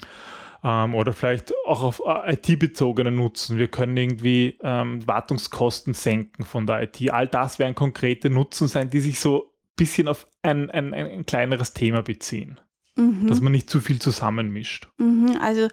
Ähm, 0.63 0.95
oder 0.95 1.13
vielleicht 1.13 1.53
auch 1.67 1.83
auf 1.83 2.03
äh, 2.07 2.35
IT-bezogene 2.35 3.11
Nutzen. 3.11 3.59
Wir 3.59 3.69
können 3.69 3.97
irgendwie 3.97 4.59
ähm, 4.63 5.07
Wartungskosten 5.07 5.95
senken 5.95 6.45
von 6.45 6.67
der 6.67 6.83
IT. 6.83 7.11
All 7.11 7.29
das 7.29 7.59
werden 7.59 7.75
konkrete 7.75 8.31
Nutzen 8.31 8.69
sein, 8.69 8.91
die 8.91 9.01
sich 9.01 9.21
so 9.21 9.45
ein 9.45 9.77
bisschen 9.77 10.09
auf 10.09 10.27
ein, 10.43 10.71
ein, 10.71 10.95
ein 10.95 11.27
kleineres 11.27 11.75
Thema 11.75 12.03
beziehen. 12.03 12.61
Mhm. 12.97 13.27
Dass 13.27 13.41
man 13.41 13.53
nicht 13.53 13.69
zu 13.69 13.81
viel 13.81 14.01
zusammenmischt. 14.01 14.89
Mhm. 14.99 15.37
Also 15.41 15.69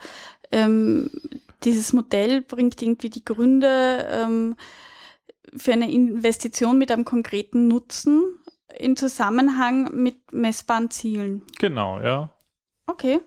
ähm, 0.51 1.09
dieses 1.63 1.93
Modell 1.93 2.41
bringt 2.41 2.81
irgendwie 2.81 3.09
die 3.09 3.25
Gründe 3.25 4.07
ähm, 4.11 4.55
für 5.55 5.73
eine 5.73 5.91
Investition 5.91 6.77
mit 6.77 6.91
einem 6.91 7.05
konkreten 7.05 7.67
Nutzen 7.67 8.23
in 8.77 8.95
Zusammenhang 8.95 9.91
mit 9.93 10.31
messbaren 10.31 10.89
Zielen. 10.89 11.43
Genau, 11.59 11.99
ja. 11.99 12.29
Okay. 12.87 13.19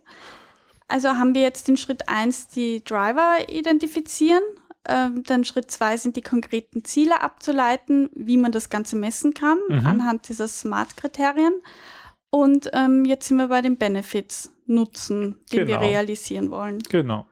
Also 0.88 1.08
haben 1.10 1.34
wir 1.34 1.42
jetzt 1.42 1.68
in 1.68 1.76
Schritt 1.76 2.08
1 2.08 2.48
die 2.48 2.82
Driver 2.84 3.36
identifizieren. 3.48 4.42
Ähm, 4.86 5.22
dann 5.22 5.44
Schritt 5.44 5.70
2 5.70 5.96
sind 5.96 6.16
die 6.16 6.22
konkreten 6.22 6.84
Ziele 6.84 7.22
abzuleiten, 7.22 8.10
wie 8.14 8.36
man 8.36 8.52
das 8.52 8.68
Ganze 8.68 8.96
messen 8.96 9.32
kann, 9.32 9.58
mhm. 9.68 9.86
anhand 9.86 10.28
dieser 10.28 10.46
Smart-Kriterien. 10.46 11.54
Und 12.30 12.70
ähm, 12.74 13.04
jetzt 13.04 13.28
sind 13.28 13.38
wir 13.38 13.48
bei 13.48 13.62
den 13.62 13.78
Benefits, 13.78 14.50
Nutzen, 14.66 15.38
den 15.52 15.66
genau. 15.66 15.80
wir 15.80 15.88
realisieren 15.88 16.50
wollen. 16.50 16.80
Genau. 16.80 17.26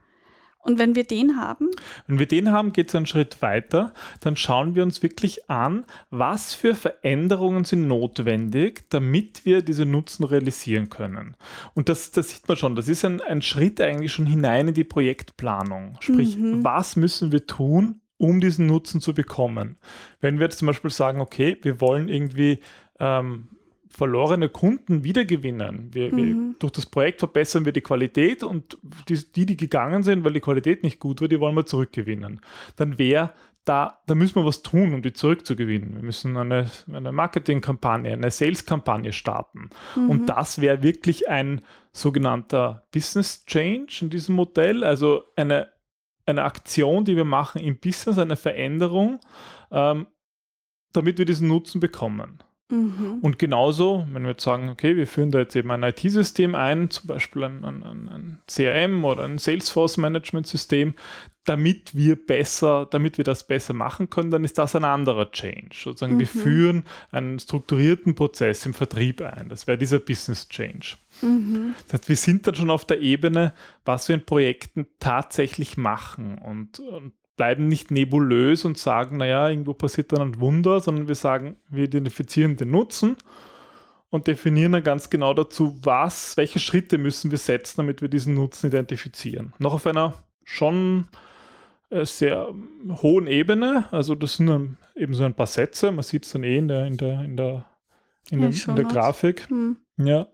Und 0.63 0.79
wenn 0.79 0.95
wir 0.95 1.05
den 1.05 1.37
haben? 1.37 1.71
Wenn 2.07 2.21
wir 2.21 2.27
den 2.27 2.53
haben, 2.53 2.73
geht 2.73 2.89
es 2.89 2.95
einen 2.95 3.07
Schritt 3.07 3.43
weiter. 3.43 3.93
Dann 4.21 4.37
schauen 4.37 4.77
wir 4.77 4.85
uns 4.85 5.03
wirklich 5.03 5.51
an, 5.51 5.85
was 6.11 6.55
für 6.55 6.77
Veränderungen 6.77 7.65
sind 7.65 7.89
notwendig, 7.89 8.85
damit 8.89 9.45
wir 9.45 9.63
diese 9.63 9.85
Nutzen 9.85 10.25
realisieren 10.25 10.89
können. 10.89 11.37
Und 11.75 11.89
das, 11.89 12.13
das 12.13 12.31
sieht 12.31 12.47
man 12.47 12.57
schon, 12.57 12.77
das 12.77 12.89
ist 12.89 13.05
ein, 13.05 13.21
ein 13.21 13.43
Schritt 13.43 13.81
eigentlich 13.81 14.13
schon 14.13 14.27
hinein 14.27 14.69
in 14.69 14.75
die 14.75 14.85
Projektplanung. 14.85 15.99
Sprich, 16.01 16.37
mhm. 16.37 16.63
was 16.63 16.95
müssen 16.95 17.33
wir 17.33 17.45
tun, 17.47 18.01
um 18.17 18.41
diesen 18.41 18.67
Nutzen 18.67 19.01
zu 19.01 19.15
bekommen? 19.15 19.79
Wenn 20.21 20.39
wir 20.39 20.45
jetzt 20.45 20.59
zum 20.59 20.67
Beispiel 20.67 20.91
sagen, 20.91 21.21
okay, 21.21 21.59
wir 21.63 21.81
wollen 21.81 22.09
irgendwie 22.09 22.61
ähm, 23.01 23.49
verlorene 23.93 24.49
Kunden 24.49 25.05
wiedergewinnen. 25.05 25.93
Wir, 25.93 26.13
mhm. 26.13 26.17
wir, 26.17 26.55
durch 26.59 26.73
das 26.73 26.87
Projekt 26.87 27.21
verbessern 27.21 27.65
wir 27.65 27.73
die 27.73 27.81
Qualität 27.81 28.43
und 28.43 28.79
die, 29.09 29.47
die, 29.47 29.57
gegangen 29.57 30.03
sind, 30.03 30.25
weil 30.25 30.33
die 30.33 30.41
Qualität 30.41 30.83
nicht 30.83 30.99
gut 30.99 31.21
war, 31.21 31.29
die 31.29 31.41
wollen 31.41 31.55
wir 31.55 31.67
zurückgewinnen. 31.67 32.41
Dann 32.77 32.99
wäre 32.99 33.33
da, 33.65 34.01
da 34.07 34.15
müssen 34.15 34.37
wir 34.37 34.45
was 34.45 34.63
tun, 34.63 34.93
um 34.93 35.03
die 35.03 35.13
zurückzugewinnen. 35.13 35.95
Wir 35.95 36.03
müssen 36.03 36.37
eine, 36.37 36.71
eine 36.93 37.13
Marketingkampagne, 37.13 38.13
eine 38.13 38.31
Sales-Kampagne 38.31 39.13
starten. 39.13 39.71
Mhm. 39.95 40.11
Und 40.11 40.27
das 40.27 40.61
wäre 40.61 40.83
wirklich 40.83 41.29
ein 41.29 41.61
sogenannter 41.93 42.87
Business 42.93 43.45
Change 43.47 43.99
in 44.01 44.11
diesem 44.11 44.35
Modell, 44.35 44.83
also 44.83 45.25
eine, 45.37 45.69
eine 46.27 46.43
Aktion, 46.43 47.05
die 47.05 47.17
wir 47.17 47.25
machen 47.25 47.61
im 47.61 47.79
Business, 47.79 48.19
eine 48.19 48.37
Veränderung, 48.37 49.21
ähm, 49.71 50.07
damit 50.93 51.19
wir 51.19 51.25
diesen 51.25 51.49
Nutzen 51.49 51.81
bekommen. 51.81 52.43
Mhm. 52.73 53.19
Und 53.21 53.39
genauso, 53.39 54.07
wenn 54.13 54.23
wir 54.23 54.31
jetzt 54.31 54.45
sagen, 54.45 54.71
okay, 54.71 54.97
wir 54.97 55.07
führen 55.07 55.31
da 55.31 55.41
jetzt 55.41 55.55
eben 55.55 55.71
ein 55.71 55.83
IT-System 55.83 56.55
ein, 56.55 56.89
zum 56.89 57.07
Beispiel 57.07 57.45
ein, 57.45 57.63
ein, 57.65 57.83
ein, 57.83 58.39
CRM 58.47 59.05
oder 59.05 59.25
ein 59.25 59.37
Salesforce-Management-System, 59.37 60.95
damit 61.45 61.95
wir 61.95 62.17
besser, 62.17 62.87
damit 62.91 63.19
wir 63.19 63.25
das 63.25 63.47
besser 63.47 63.75
machen 63.75 64.09
können, 64.09 64.31
dann 64.31 64.45
ist 64.45 64.57
das 64.57 64.75
ein 64.75 64.85
anderer 64.85 65.31
Change. 65.31 65.75
Sozusagen, 65.75 66.15
mhm. 66.15 66.21
wir 66.21 66.27
führen 66.29 66.85
einen 67.11 67.39
strukturierten 67.39 68.15
Prozess 68.15 68.65
im 68.65 68.73
Vertrieb 68.73 69.21
ein. 69.21 69.51
Das 69.51 69.67
wäre 69.67 69.77
dieser 69.77 69.99
Business 69.99 70.49
Change. 70.49 70.97
Mhm. 71.21 71.75
Das 71.89 72.01
heißt, 72.01 72.09
wir 72.09 72.17
sind 72.17 72.47
dann 72.47 72.55
schon 72.55 72.71
auf 72.71 72.87
der 72.87 73.03
Ebene, 73.03 73.53
was 73.85 74.09
wir 74.09 74.15
in 74.15 74.25
Projekten 74.25 74.87
tatsächlich 74.99 75.77
machen. 75.77 76.39
Und, 76.39 76.81
und 76.81 77.13
bleiben 77.37 77.69
nicht 77.69 77.91
nebulös 77.91 78.65
und 78.65 78.79
sagen, 78.79 79.17
naja, 79.17 79.49
irgendwo 79.49 79.75
passiert 79.75 80.13
dann 80.13 80.21
ein 80.21 80.41
Wunder, 80.41 80.81
sondern 80.81 81.09
wir 81.09 81.15
sagen, 81.15 81.57
wir 81.69 81.85
identifizieren 81.85 82.57
den 82.57 82.71
Nutzen 82.71 83.17
und 84.11 84.27
definieren 84.27 84.73
dann 84.73 84.83
ganz 84.83 85.09
genau 85.09 85.33
dazu, 85.33 85.77
was, 85.83 86.37
welche 86.37 86.59
Schritte 86.59 86.99
müssen 86.99 87.31
wir 87.31 87.39
setzen, 87.39 87.75
damit 87.79 88.03
wir 88.03 88.09
diesen 88.09 88.35
Nutzen 88.35 88.67
identifizieren. 88.67 89.55
Noch 89.59 89.75
auf 89.75 89.87
einer 89.87 90.23
schon 90.45 91.09
äh, 91.91 92.05
sehr 92.05 92.53
hohen 93.03 93.27
Ebene, 93.27 93.87
also 93.91 94.15
das 94.15 94.37
sind 94.37 94.49
dann 94.49 94.77
eben 94.95 95.15
so 95.15 95.25
ein 95.25 95.35
paar 95.35 95.47
Sätze, 95.47 95.91
man 95.93 96.03
sieht 96.03 96.27
es 96.27 96.33
dann 96.33 96.45
eh 96.45 96.59
in 96.59 96.69
der, 96.69 96.87
in 96.87 96.97
der, 96.99 97.25
in 97.25 97.37
der, 97.37 97.65
in, 98.31 98.41
ja, 98.43 98.49
der, 98.49 98.69
in 98.69 98.77
der 98.77 98.85
Grafik. 98.85 99.49
Hm. 99.49 99.79
Ja. 99.97 100.27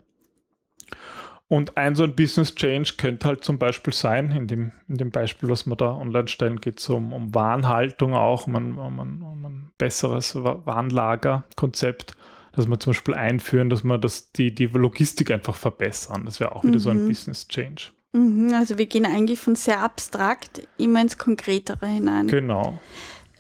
Und 1.48 1.78
ein 1.78 1.94
so 1.94 2.04
ein 2.04 2.14
Business 2.14 2.54
Change 2.54 2.94
könnte 2.98 3.26
halt 3.26 3.42
zum 3.42 3.58
Beispiel 3.58 3.94
sein, 3.94 4.30
in 4.32 4.46
dem, 4.46 4.72
in 4.87 4.98
dem 4.98 5.11
Beispiel, 5.11 5.48
was 5.48 5.66
wir 5.66 5.76
da 5.76 5.92
online 5.92 6.28
stellen, 6.28 6.61
geht 6.61 6.78
es 6.78 6.88
um, 6.90 7.14
um 7.14 7.34
Warenhaltung 7.34 8.14
auch, 8.14 8.46
um 8.46 8.56
ein, 8.56 8.78
um 8.78 9.00
ein, 9.00 9.22
um 9.22 9.44
ein 9.46 9.70
besseres 9.78 10.34
Warenlagerkonzept, 10.34 12.16
dass 12.52 12.68
wir 12.68 12.78
zum 12.78 12.90
Beispiel 12.90 13.14
einführen, 13.14 13.70
dass 13.70 13.82
wir 13.82 13.96
das, 13.96 14.30
die, 14.32 14.54
die 14.54 14.66
Logistik 14.66 15.30
einfach 15.30 15.56
verbessern. 15.56 16.26
Das 16.26 16.38
wäre 16.38 16.54
auch 16.54 16.64
wieder 16.64 16.74
mhm. 16.74 16.80
so 16.80 16.90
ein 16.90 17.04
mhm. 17.04 17.08
Business 17.08 17.48
Change. 17.48 17.84
Mhm, 18.12 18.52
also 18.52 18.76
wir 18.76 18.87
gehen 18.87 19.06
eigentlich 19.06 19.38
von 19.38 19.54
sehr 19.54 19.80
abstrakt 19.80 20.68
immer 20.76 21.00
ins 21.00 21.16
Konkretere 21.16 21.87
hinein. 21.87 22.28
Genau. 22.28 22.78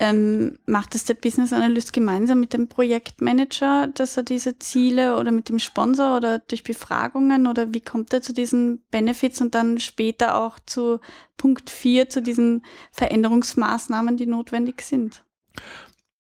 Ähm, 0.00 0.58
macht 0.66 0.94
es 0.94 1.04
der 1.04 1.14
Business 1.14 1.52
Analyst 1.52 1.92
gemeinsam 1.92 2.38
mit 2.38 2.52
dem 2.52 2.68
Projektmanager, 2.68 3.88
dass 3.88 4.16
er 4.16 4.22
diese 4.22 4.58
Ziele 4.58 5.18
oder 5.18 5.32
mit 5.32 5.48
dem 5.48 5.58
Sponsor 5.58 6.16
oder 6.16 6.38
durch 6.38 6.62
Befragungen 6.62 7.48
oder 7.48 7.74
wie 7.74 7.80
kommt 7.80 8.12
er 8.12 8.22
zu 8.22 8.32
diesen 8.32 8.82
Benefits 8.90 9.40
und 9.40 9.54
dann 9.54 9.80
später 9.80 10.36
auch 10.36 10.58
zu 10.66 11.00
Punkt 11.36 11.68
4, 11.70 12.08
zu 12.08 12.22
diesen 12.22 12.64
Veränderungsmaßnahmen, 12.92 14.16
die 14.16 14.26
notwendig 14.26 14.82
sind? 14.82 15.24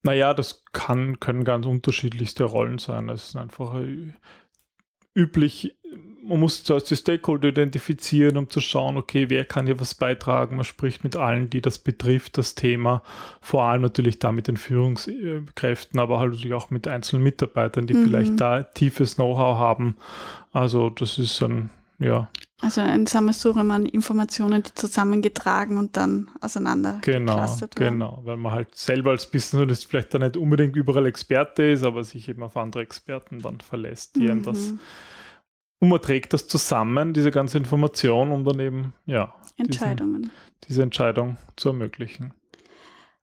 Naja, 0.02 0.34
das 0.34 0.64
kann, 0.72 1.20
können 1.20 1.44
ganz 1.44 1.66
unterschiedlichste 1.66 2.44
Rollen 2.44 2.78
sein. 2.78 3.08
Es 3.08 3.28
ist 3.28 3.36
einfach 3.36 3.80
üblich, 5.14 5.76
man 6.28 6.40
muss 6.40 6.62
zuerst 6.62 6.90
die 6.90 6.96
Stakeholder 6.96 7.48
identifizieren, 7.48 8.36
um 8.36 8.50
zu 8.50 8.60
schauen, 8.60 8.96
okay, 8.96 9.30
wer 9.30 9.44
kann 9.44 9.66
hier 9.66 9.80
was 9.80 9.94
beitragen. 9.94 10.56
Man 10.56 10.64
spricht 10.64 11.02
mit 11.02 11.16
allen, 11.16 11.48
die 11.48 11.62
das 11.62 11.78
betrifft, 11.78 12.36
das 12.36 12.54
Thema. 12.54 13.02
Vor 13.40 13.64
allem 13.64 13.82
natürlich 13.82 14.18
da 14.18 14.30
mit 14.30 14.46
den 14.46 14.58
Führungskräften, 14.58 15.98
aber 15.98 16.18
halt 16.18 16.32
natürlich 16.32 16.54
auch 16.54 16.70
mit 16.70 16.86
einzelnen 16.86 17.22
Mitarbeitern, 17.22 17.86
die 17.86 17.94
mhm. 17.94 18.04
vielleicht 18.04 18.40
da 18.40 18.62
tiefes 18.62 19.16
Know-how 19.16 19.58
haben. 19.58 19.96
Also 20.52 20.90
das 20.90 21.18
ist 21.18 21.42
ein, 21.42 21.70
ja. 21.98 22.28
Also 22.60 22.80
ein 22.80 23.06
Sammelsurium 23.06 23.70
an 23.70 23.86
Informationen, 23.86 24.64
die 24.64 24.74
zusammengetragen 24.74 25.78
und 25.78 25.96
dann 25.96 26.28
auseinander 26.40 26.98
Genau, 27.02 27.56
genau, 27.76 28.20
weil 28.24 28.36
man 28.36 28.52
halt 28.52 28.74
selber 28.74 29.10
als 29.10 29.30
Business 29.30 29.84
vielleicht 29.84 30.12
da 30.12 30.18
nicht 30.18 30.36
unbedingt 30.36 30.74
überall 30.76 31.06
Experte 31.06 31.62
ist, 31.62 31.84
aber 31.84 32.02
sich 32.02 32.28
eben 32.28 32.42
auf 32.42 32.56
andere 32.56 32.82
Experten 32.82 33.40
dann 33.40 33.60
verlässt, 33.60 34.16
die 34.16 34.22
mhm. 34.22 34.30
einem 34.30 34.42
das 34.42 34.74
und 35.80 35.88
man 35.88 36.00
trägt 36.00 36.32
das 36.32 36.48
zusammen, 36.48 37.14
diese 37.14 37.30
ganze 37.30 37.58
Information, 37.58 38.32
um 38.32 38.44
dann 38.44 38.60
eben, 38.60 38.94
ja, 39.06 39.34
Entscheidungen. 39.56 40.22
Diesen, 40.22 40.32
diese 40.68 40.82
Entscheidung 40.82 41.36
zu 41.56 41.68
ermöglichen. 41.68 42.32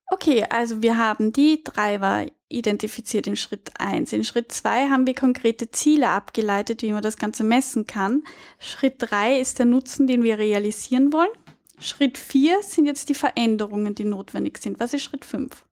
Okay, 0.08 0.46
also 0.50 0.82
wir 0.82 0.98
haben 0.98 1.34
die 1.34 1.64
Treiber 1.64 2.26
identifiziert 2.48 3.26
in 3.28 3.36
Schritt 3.36 3.72
1. 3.80 4.14
In 4.14 4.24
Schritt 4.24 4.52
2 4.52 4.90
haben 4.90 5.08
wir 5.08 5.16
konkrete 5.16 5.72
Ziele 5.72 6.10
abgeleitet, 6.10 6.84
wie 6.84 6.92
man 6.92 7.02
das 7.02 7.18
Ganze 7.18 7.44
messen 7.44 7.88
kann. 7.88 8.24
Schritt 8.60 8.96
3 9.00 9.40
ist 9.40 9.60
der 9.60 9.66
Nutzen, 9.66 10.06
den 10.06 10.24
wir 10.24 10.38
realisieren 10.38 11.12
wollen. 11.12 11.32
Schritt 11.80 12.18
4 12.18 12.62
sind 12.62 12.86
jetzt 12.86 13.10
die 13.10 13.16
Veränderungen, 13.16 13.96
die 13.96 14.06
notwendig 14.06 14.60
sind. 14.60 14.80
Was 14.80 14.94
ist 14.94 15.04
Schritt 15.04 15.26
5? 15.26 15.66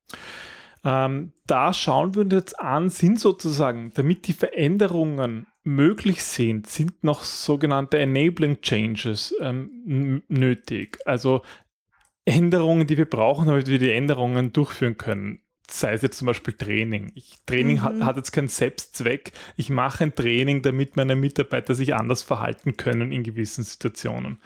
Ähm, 0.83 1.31
da 1.47 1.71
schauen 1.71 2.15
wir 2.15 2.23
uns 2.23 2.33
jetzt 2.33 2.59
an, 2.59 2.89
sind 2.89 3.19
sozusagen, 3.19 3.91
damit 3.93 4.27
die 4.27 4.33
Veränderungen 4.33 5.47
möglich 5.63 6.23
sind, 6.23 6.67
sind 6.67 7.03
noch 7.03 7.23
sogenannte 7.23 7.99
Enabling 7.99 8.61
Changes 8.61 9.33
ähm, 9.41 10.23
nötig. 10.27 10.99
Also 11.05 11.41
Änderungen, 12.25 12.87
die 12.87 12.97
wir 12.97 13.09
brauchen, 13.09 13.47
damit 13.47 13.67
wir 13.67 13.79
die 13.79 13.91
Änderungen 13.91 14.53
durchführen 14.53 14.97
können. 14.97 15.39
sei 15.69 15.93
es 15.93 16.01
jetzt 16.03 16.17
zum 16.19 16.27
Beispiel 16.27 16.53
Training. 16.53 17.11
Ich, 17.15 17.37
Training 17.47 17.81
hat, 17.81 17.95
Mhm. 17.95 18.05
hat 18.05 18.17
jetzt 18.17 18.31
keinen 18.33 18.49
Selbstzweck. 18.49 19.31
Ich 19.55 19.69
mache 19.69 20.03
ein 20.03 20.13
Training, 20.15 20.61
damit 20.61 20.97
meine 20.97 21.15
Mitarbeiter 21.15 21.73
sich 21.73 21.95
anders 21.95 22.21
verhalten 22.21 22.77
können 22.77 23.11
in 23.13 23.23
gewissen 23.23 23.63
Situationen. 23.63 24.39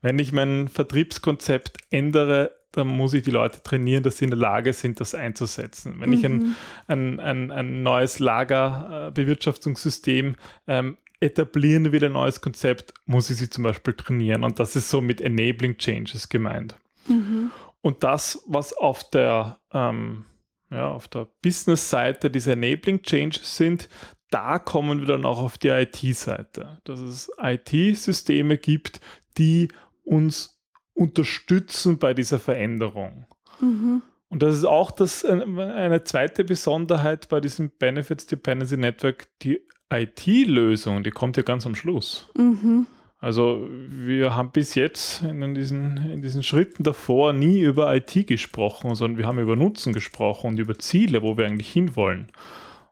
Wenn 0.00 0.18
ich 0.18 0.32
mein 0.32 0.68
Vertriebskonzept 0.68 1.78
ändere, 1.90 2.52
dann 2.72 2.88
muss 2.88 3.14
ich 3.14 3.22
die 3.22 3.30
Leute 3.30 3.62
trainieren, 3.62 4.02
dass 4.02 4.18
sie 4.18 4.24
in 4.24 4.30
der 4.30 4.38
Lage 4.38 4.72
sind, 4.72 5.00
das 5.00 5.14
einzusetzen. 5.14 5.96
Wenn 5.98 6.12
ich 6.12 6.24
ein, 6.24 6.38
Mhm. 6.38 6.56
ein, 6.86 7.20
ein, 7.20 7.50
ein 7.50 7.82
neues 7.82 8.18
Lagerbewirtschaftungssystem 8.18 10.36
ähm, 10.66 10.96
etablieren 11.20 11.92
will, 11.92 12.04
ein 12.04 12.12
neues 12.12 12.40
Konzept, 12.40 12.92
muss 13.06 13.30
ich 13.30 13.36
sie 13.36 13.48
zum 13.48 13.64
Beispiel 13.64 13.94
trainieren. 13.94 14.44
Und 14.44 14.58
das 14.58 14.76
ist 14.76 14.90
so 14.90 15.00
mit 15.00 15.20
Enabling 15.20 15.76
Changes 15.78 16.28
gemeint. 16.28 16.74
Mhm. 17.06 17.50
Und 17.80 18.02
das, 18.04 18.42
was 18.46 18.72
auf 18.72 19.08
der, 19.10 19.58
ähm, 19.72 20.24
ja, 20.70 20.88
auf 20.90 21.08
der 21.08 21.28
Business-Seite 21.42 22.30
diese 22.30 22.52
Enabling 22.52 23.02
Changes 23.02 23.56
sind, 23.56 23.88
da 24.30 24.58
kommen 24.58 25.00
wir 25.00 25.06
dann 25.06 25.26
auch 25.26 25.42
auf 25.42 25.58
die 25.58 25.68
IT-Seite. 25.68 26.78
Dass 26.84 27.00
es 27.00 27.30
IT-Systeme 27.38 28.56
gibt, 28.56 29.00
die 29.36 29.68
uns 30.04 30.58
unterstützen 30.94 31.98
bei 31.98 32.14
dieser 32.14 32.38
Veränderung. 32.38 33.26
Mhm. 33.60 34.02
Und 34.28 34.42
das 34.42 34.56
ist 34.56 34.64
auch 34.64 34.90
das, 34.90 35.24
äh, 35.24 35.30
eine 35.30 36.04
zweite 36.04 36.44
Besonderheit 36.44 37.28
bei 37.28 37.40
diesem 37.40 37.70
Benefits 37.70 38.26
Dependency 38.26 38.76
Network. 38.76 39.26
Die 39.42 39.60
IT-Lösung, 39.92 41.02
die 41.02 41.10
kommt 41.10 41.36
ja 41.36 41.42
ganz 41.42 41.66
am 41.66 41.74
Schluss. 41.74 42.28
Mhm. 42.36 42.86
Also 43.18 43.68
wir 43.70 44.34
haben 44.34 44.50
bis 44.50 44.74
jetzt 44.74 45.22
in 45.22 45.54
diesen, 45.54 45.96
in 46.10 46.22
diesen 46.22 46.42
Schritten 46.42 46.82
davor 46.82 47.32
nie 47.32 47.60
über 47.60 47.94
IT 47.94 48.26
gesprochen, 48.26 48.96
sondern 48.96 49.18
wir 49.18 49.26
haben 49.26 49.38
über 49.38 49.54
Nutzen 49.54 49.92
gesprochen 49.92 50.48
und 50.48 50.58
über 50.58 50.78
Ziele, 50.78 51.22
wo 51.22 51.36
wir 51.36 51.46
eigentlich 51.46 51.70
hinwollen. 51.70 52.32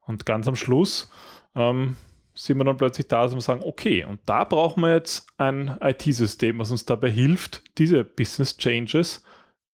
Und 0.07 0.27
ganz 0.27 0.47
am 0.47 0.55
Schluss 0.55 1.11
ähm, 1.57 1.97
sind 2.43 2.57
wir 2.59 2.65
dann 2.65 2.77
plötzlich 2.77 3.07
da, 3.07 3.23
dass 3.23 3.35
wir 3.35 3.41
sagen, 3.41 3.63
okay, 3.65 4.05
und 4.05 4.21
da 4.25 4.45
brauchen 4.45 4.83
wir 4.83 4.95
jetzt 4.95 5.27
ein 5.37 5.77
IT-System, 5.81 6.59
was 6.59 6.71
uns 6.71 6.85
dabei 6.87 7.11
hilft, 7.11 7.63
diese 7.77 8.03
Business 8.05 8.57
Changes 8.57 9.23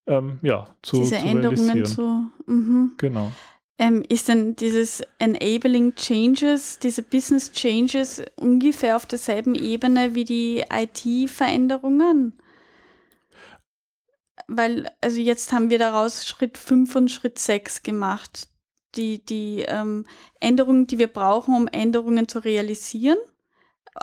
ähm, 0.07 0.39
ja, 0.43 0.69
zu, 0.83 0.99
Diese 0.99 1.19
zu 1.19 1.27
Änderungen 1.27 1.71
realisieren. 1.71 1.87
zu. 1.87 2.53
Mhm. 2.53 2.93
Genau. 2.97 3.33
Ähm, 3.79 4.05
ist 4.09 4.29
denn 4.29 4.57
dieses 4.57 5.03
Enabling 5.19 5.95
Changes, 5.95 6.79
diese 6.79 7.03
Business 7.03 7.53
Changes 7.53 8.23
ungefähr 8.37 8.97
auf 8.97 9.07
derselben 9.07 9.55
Ebene 9.55 10.15
wie 10.15 10.25
die 10.25 10.65
IT-Veränderungen? 10.73 12.33
Weil, 14.49 14.91
also 15.01 15.21
jetzt 15.21 15.53
haben 15.53 15.71
wir 15.71 15.79
daraus 15.79 16.27
Schritt 16.27 16.57
5 16.57 16.95
und 16.97 17.11
Schritt 17.11 17.39
6 17.39 17.83
gemacht. 17.83 18.49
Die, 18.97 19.25
die 19.25 19.65
ähm, 19.67 20.07
Änderungen, 20.41 20.87
die 20.87 20.99
wir 20.99 21.09
brauchen, 21.09 21.55
um 21.55 21.69
Änderungen 21.69 22.29
zu 22.29 22.39
realisieren, 22.39 23.19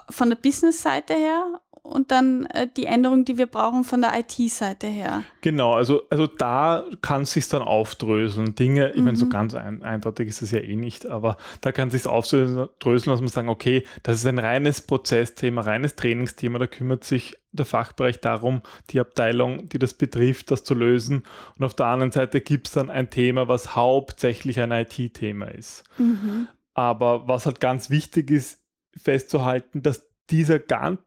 von 0.10 0.30
der 0.30 0.38
Business-Seite 0.38 1.14
her 1.14 1.62
und 1.84 2.12
dann 2.12 2.46
äh, 2.46 2.68
die 2.76 2.86
Änderungen, 2.86 3.26
die 3.26 3.38
wir 3.38 3.46
brauchen 3.46 3.84
von 3.84 4.02
der 4.02 4.18
IT-Seite 4.18 4.88
her. 4.88 5.26
Genau, 5.42 5.74
also, 5.74 6.04
also 6.10 6.28
da 6.28 6.86
kann 7.02 7.24
es 7.24 7.34
sich 7.34 7.50
dann 7.50 7.62
aufdröseln. 7.62 8.56
Dinge, 8.56 8.94
ich 8.94 9.04
meine, 9.04 9.18
so 9.18 9.26
Mhm. 9.26 9.30
ganz 9.30 9.54
ein, 9.54 9.84
eindeutig 9.84 10.30
ist 10.30 10.42
es 10.42 10.52
ja 10.52 10.60
eh 10.60 10.78
nicht, 10.78 11.06
aber 11.06 11.36
da 11.60 11.74
kann 11.74 11.90
es 11.90 11.94
sich 11.94 12.08
aufdröseln, 12.08 12.70
dass 12.82 13.20
man 13.20 13.28
sagen, 13.28 13.50
okay, 13.50 13.84
das 14.02 14.16
ist 14.16 14.26
ein 14.26 14.40
reines 14.40 14.82
Prozessthema, 14.82 15.62
reines 15.62 15.96
Trainingsthema, 15.96 16.58
da 16.58 16.68
kümmert 16.68 17.04
sich 17.04 17.36
der 17.52 17.66
Fachbereich 17.66 18.22
darum, 18.22 18.62
die 18.90 19.00
Abteilung, 19.02 19.68
die 19.68 19.78
das 19.78 19.94
betrifft, 19.94 20.52
das 20.52 20.64
zu 20.64 20.74
lösen. 20.76 21.24
Und 21.60 21.66
auf 21.66 21.74
der 21.76 21.88
anderen 21.88 22.12
Seite 22.14 22.40
gibt 22.40 22.68
es 22.68 22.74
dann 22.74 22.90
ein 22.90 23.10
Thema, 23.10 23.50
was 23.50 23.76
hauptsächlich 23.76 24.60
ein 24.62 24.72
IT-Thema 24.72 25.48
ist. 25.48 25.84
Mhm. 25.98 26.48
Aber 26.74 27.28
was 27.28 27.46
halt 27.46 27.60
ganz 27.60 27.90
wichtig 27.90 28.32
ist, 28.32 28.60
festzuhalten, 28.96 29.82
dass 29.84 30.06
dieser, 30.30 30.60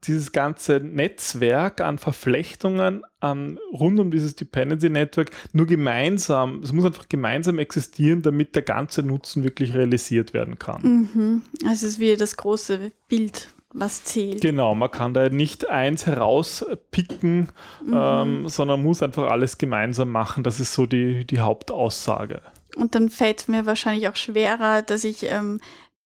dieses 0.07 0.33
ganze 0.33 0.81
Netzwerk 0.81 1.81
an 1.81 1.99
Verflechtungen 1.99 3.03
an, 3.21 3.59
rund 3.73 3.99
um 3.99 4.11
dieses 4.11 4.37
Dependency 4.37 4.91
Network 4.91 5.31
nur 5.53 5.67
gemeinsam, 5.67 6.61
es 6.63 6.73
muss 6.73 6.85
einfach 6.85 7.09
gemeinsam 7.09 7.59
existieren, 7.59 8.23
damit 8.23 8.55
der 8.55 8.63
ganze 8.63 9.03
Nutzen 9.03 9.43
wirklich 9.43 9.75
realisiert 9.75 10.35
werden 10.35 10.59
kann. 10.59 10.83
Mhm. 11.15 11.43
Also 11.65 11.87
es 11.87 11.95
ist 11.95 11.99
wieder 11.99 12.17
das 12.17 12.37
große 12.37 12.93
Bild, 13.09 13.49
was 13.73 14.05
zählt. 14.05 14.43
Genau, 14.43 14.75
man 14.75 14.91
kann 14.91 15.15
da 15.15 15.29
nicht 15.29 15.69
eins 15.69 16.07
herauspicken, 16.07 17.49
Mhm. 17.85 17.95
ähm, 17.95 18.49
sondern 18.49 18.83
muss 18.83 19.03
einfach 19.03 19.31
alles 19.31 19.59
gemeinsam 19.59 20.11
machen. 20.11 20.45
Das 20.45 20.61
ist 20.61 20.75
so 20.75 20.87
die, 20.87 21.27
die 21.27 21.41
Hauptaussage. 21.41 22.43
Und 22.77 22.95
dann 22.95 23.09
fällt 23.09 23.41
es 23.41 23.49
mir 23.49 23.65
wahrscheinlich 23.65 24.09
auch 24.09 24.17
schwerer, 24.17 24.83
dass 24.83 25.05
ich 25.05 25.25
ähm, 25.31 25.61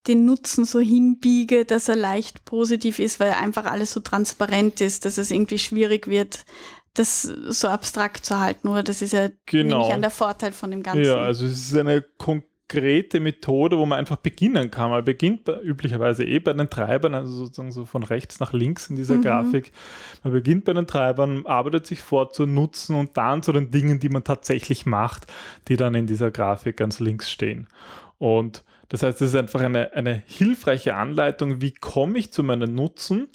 den 0.07 0.25
Nutzen 0.25 0.65
so 0.65 0.81
hinbiege, 0.81 1.65
dass 1.65 1.89
er 1.89 1.97
leicht 1.97 2.45
positiv 2.45 2.99
ist, 2.99 3.21
weil 3.21 3.33
einfach 3.33 3.65
alles 3.67 3.93
so 3.93 4.01
transparent 4.01 4.81
ist, 4.81 5.05
dass 5.05 5.19
es 5.19 5.31
irgendwie 5.31 5.59
schwierig 5.59 6.07
wird, 6.09 6.45
das 6.95 7.23
so 7.23 7.69
abstrakt 7.69 8.25
zu 8.25 8.41
halten. 8.41 8.69
Oder 8.69 8.83
das 8.83 9.03
ist 9.03 9.13
ja 9.13 9.29
Genau. 9.47 9.91
an 9.91 10.01
der 10.03 10.11
Vorteil 10.11 10.53
von 10.53 10.71
dem 10.71 10.83
Ganzen. 10.83 11.05
Ja, 11.05 11.17
also 11.19 11.47
es 11.47 11.53
ist 11.71 11.77
eine 11.77 12.03
konkrete 12.19 13.21
Methode, 13.21 13.79
wo 13.79 13.87
man 13.87 13.99
einfach 13.99 14.17
beginnen 14.17 14.71
kann. 14.71 14.91
Man 14.91 15.05
beginnt 15.05 15.45
bei, 15.45 15.61
üblicherweise 15.61 16.25
eh 16.25 16.39
bei 16.41 16.53
den 16.53 16.71
Treibern, 16.71 17.15
also 17.15 17.33
sozusagen 17.33 17.73
so 17.73 17.85
von 17.85 18.03
rechts 18.03 18.41
nach 18.41 18.53
links 18.53 18.89
in 18.89 18.97
dieser 18.97 19.19
Mhm. 19.19 19.23
Grafik. 19.23 19.73
Man 20.25 20.33
beginnt 20.33 20.65
bei 20.65 20.73
den 20.73 20.87
Treibern, 20.87 21.47
arbeitet 21.47 21.87
sich 21.87 22.01
vor 22.01 22.31
zu 22.33 22.47
Nutzen 22.47 22.97
und 22.97 23.17
dann 23.17 23.43
zu 23.43 23.53
den 23.53 23.71
Dingen, 23.71 24.01
die 24.01 24.09
man 24.09 24.25
tatsächlich 24.25 24.87
macht, 24.87 25.27
die 25.69 25.77
dann 25.77 25.95
in 25.95 26.07
dieser 26.07 26.31
Grafik 26.31 26.77
ganz 26.77 27.01
links 27.01 27.31
stehen. 27.31 27.69
Und 28.19 28.65
das 28.91 29.05
heißt, 29.05 29.23
es 29.23 29.31
ist 29.31 29.37
einfach 29.37 29.61
eine, 29.61 29.93
eine 29.95 30.23
hilfreiche 30.27 30.95
Anleitung, 30.95 31.63
wie 31.63 31.73
komme 31.73 32.19
ich 32.19 32.33
zu 32.33 32.43
meinen 32.43 32.75
Nutzen 32.75 33.29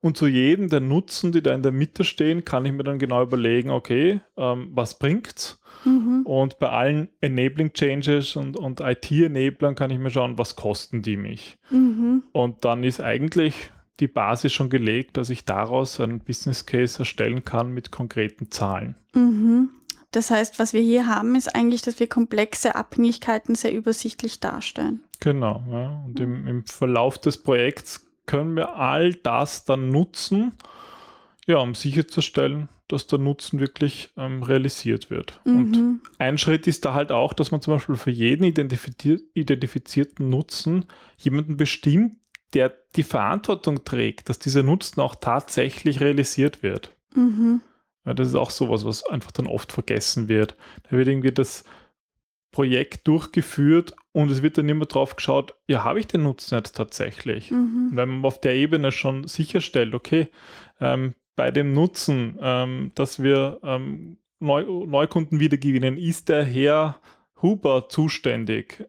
und 0.00 0.16
zu 0.16 0.26
jedem 0.26 0.68
der 0.68 0.80
Nutzen, 0.80 1.32
die 1.32 1.42
da 1.42 1.54
in 1.54 1.62
der 1.62 1.70
Mitte 1.70 2.02
stehen, 2.02 2.44
kann 2.44 2.64
ich 2.64 2.72
mir 2.72 2.82
dann 2.82 2.98
genau 2.98 3.22
überlegen, 3.22 3.70
okay, 3.70 4.20
ähm, 4.36 4.70
was 4.72 4.98
bringt's? 4.98 5.60
Mhm. 5.84 6.22
Und 6.24 6.58
bei 6.58 6.70
allen 6.70 7.08
Enabling 7.20 7.72
Changes 7.72 8.36
und, 8.36 8.56
und 8.56 8.80
IT-Enablern 8.80 9.74
kann 9.74 9.90
ich 9.90 9.98
mir 9.98 10.10
schauen, 10.10 10.38
was 10.38 10.56
kosten 10.56 11.02
die 11.02 11.16
mich. 11.16 11.58
Mhm. 11.70 12.22
Und 12.32 12.64
dann 12.64 12.82
ist 12.82 13.00
eigentlich 13.00 13.70
die 14.00 14.08
Basis 14.08 14.52
schon 14.52 14.70
gelegt, 14.70 15.16
dass 15.18 15.28
ich 15.28 15.44
daraus 15.44 16.00
einen 16.00 16.20
Business 16.20 16.64
Case 16.64 16.98
erstellen 16.98 17.44
kann 17.44 17.70
mit 17.72 17.90
konkreten 17.90 18.50
Zahlen. 18.50 18.96
Mhm. 19.14 19.70
Das 20.12 20.30
heißt, 20.30 20.58
was 20.58 20.72
wir 20.72 20.82
hier 20.82 21.06
haben, 21.06 21.34
ist 21.34 21.54
eigentlich, 21.54 21.82
dass 21.82 21.98
wir 21.98 22.06
komplexe 22.06 22.74
Abhängigkeiten 22.74 23.54
sehr 23.54 23.72
übersichtlich 23.72 24.40
darstellen. 24.40 25.02
Genau. 25.20 25.64
Ja. 25.70 26.02
Und 26.06 26.20
im, 26.20 26.46
im 26.46 26.66
Verlauf 26.66 27.18
des 27.18 27.42
Projekts 27.42 28.06
können 28.26 28.54
wir 28.54 28.76
all 28.76 29.14
das 29.14 29.64
dann 29.64 29.88
nutzen, 29.88 30.52
ja, 31.46 31.58
um 31.58 31.74
sicherzustellen, 31.74 32.68
dass 32.88 33.06
der 33.06 33.18
Nutzen 33.18 33.58
wirklich 33.58 34.10
ähm, 34.18 34.42
realisiert 34.42 35.08
wird. 35.10 35.40
Und 35.44 35.70
Mhm. 35.70 36.00
ein 36.18 36.36
Schritt 36.36 36.66
ist 36.66 36.84
da 36.84 36.92
halt 36.92 37.10
auch, 37.10 37.32
dass 37.32 37.50
man 37.50 37.62
zum 37.62 37.74
Beispiel 37.74 37.96
für 37.96 38.10
jeden 38.10 38.44
identifizier 38.44 39.18
identifizierten 39.34 40.28
Nutzen 40.28 40.84
jemanden 41.16 41.56
bestimmt, 41.56 42.16
der 42.52 42.74
die 42.96 43.02
Verantwortung 43.02 43.82
trägt, 43.84 44.28
dass 44.28 44.38
dieser 44.38 44.62
Nutzen 44.62 45.00
auch 45.00 45.14
tatsächlich 45.14 46.00
realisiert 46.00 46.62
wird. 46.62 46.92
Mhm. 47.14 47.62
Ja, 48.04 48.14
das 48.14 48.28
ist 48.28 48.34
auch 48.34 48.50
sowas, 48.50 48.84
was 48.84 49.04
einfach 49.06 49.32
dann 49.32 49.46
oft 49.46 49.72
vergessen 49.72 50.28
wird. 50.28 50.56
Da 50.84 50.96
wird 50.96 51.08
irgendwie 51.08 51.32
das 51.32 51.64
Projekt 52.50 53.08
durchgeführt 53.08 53.94
und 54.12 54.30
es 54.30 54.42
wird 54.42 54.58
dann 54.58 54.68
immer 54.68 54.86
drauf 54.86 55.16
geschaut, 55.16 55.54
ja, 55.66 55.84
habe 55.84 56.00
ich 56.00 56.06
den 56.06 56.22
Nutzen 56.22 56.54
jetzt 56.54 56.76
tatsächlich? 56.76 57.50
Mhm. 57.50 57.90
Wenn 57.92 58.08
man 58.08 58.24
auf 58.24 58.40
der 58.40 58.54
Ebene 58.54 58.92
schon 58.92 59.26
sicherstellt, 59.26 59.94
okay, 59.94 60.28
ähm, 60.80 61.14
bei 61.34 61.50
dem 61.50 61.72
Nutzen, 61.72 62.38
ähm, 62.40 62.92
dass 62.94 63.22
wir 63.22 63.58
ähm, 63.62 64.18
Neu 64.38 64.64
Neukunden 64.64 65.38
wiedergewinnen, 65.38 65.96
ist 65.96 66.28
der 66.28 66.44
Herr 66.44 66.98
Huber 67.40 67.88
zuständig. 67.88 68.84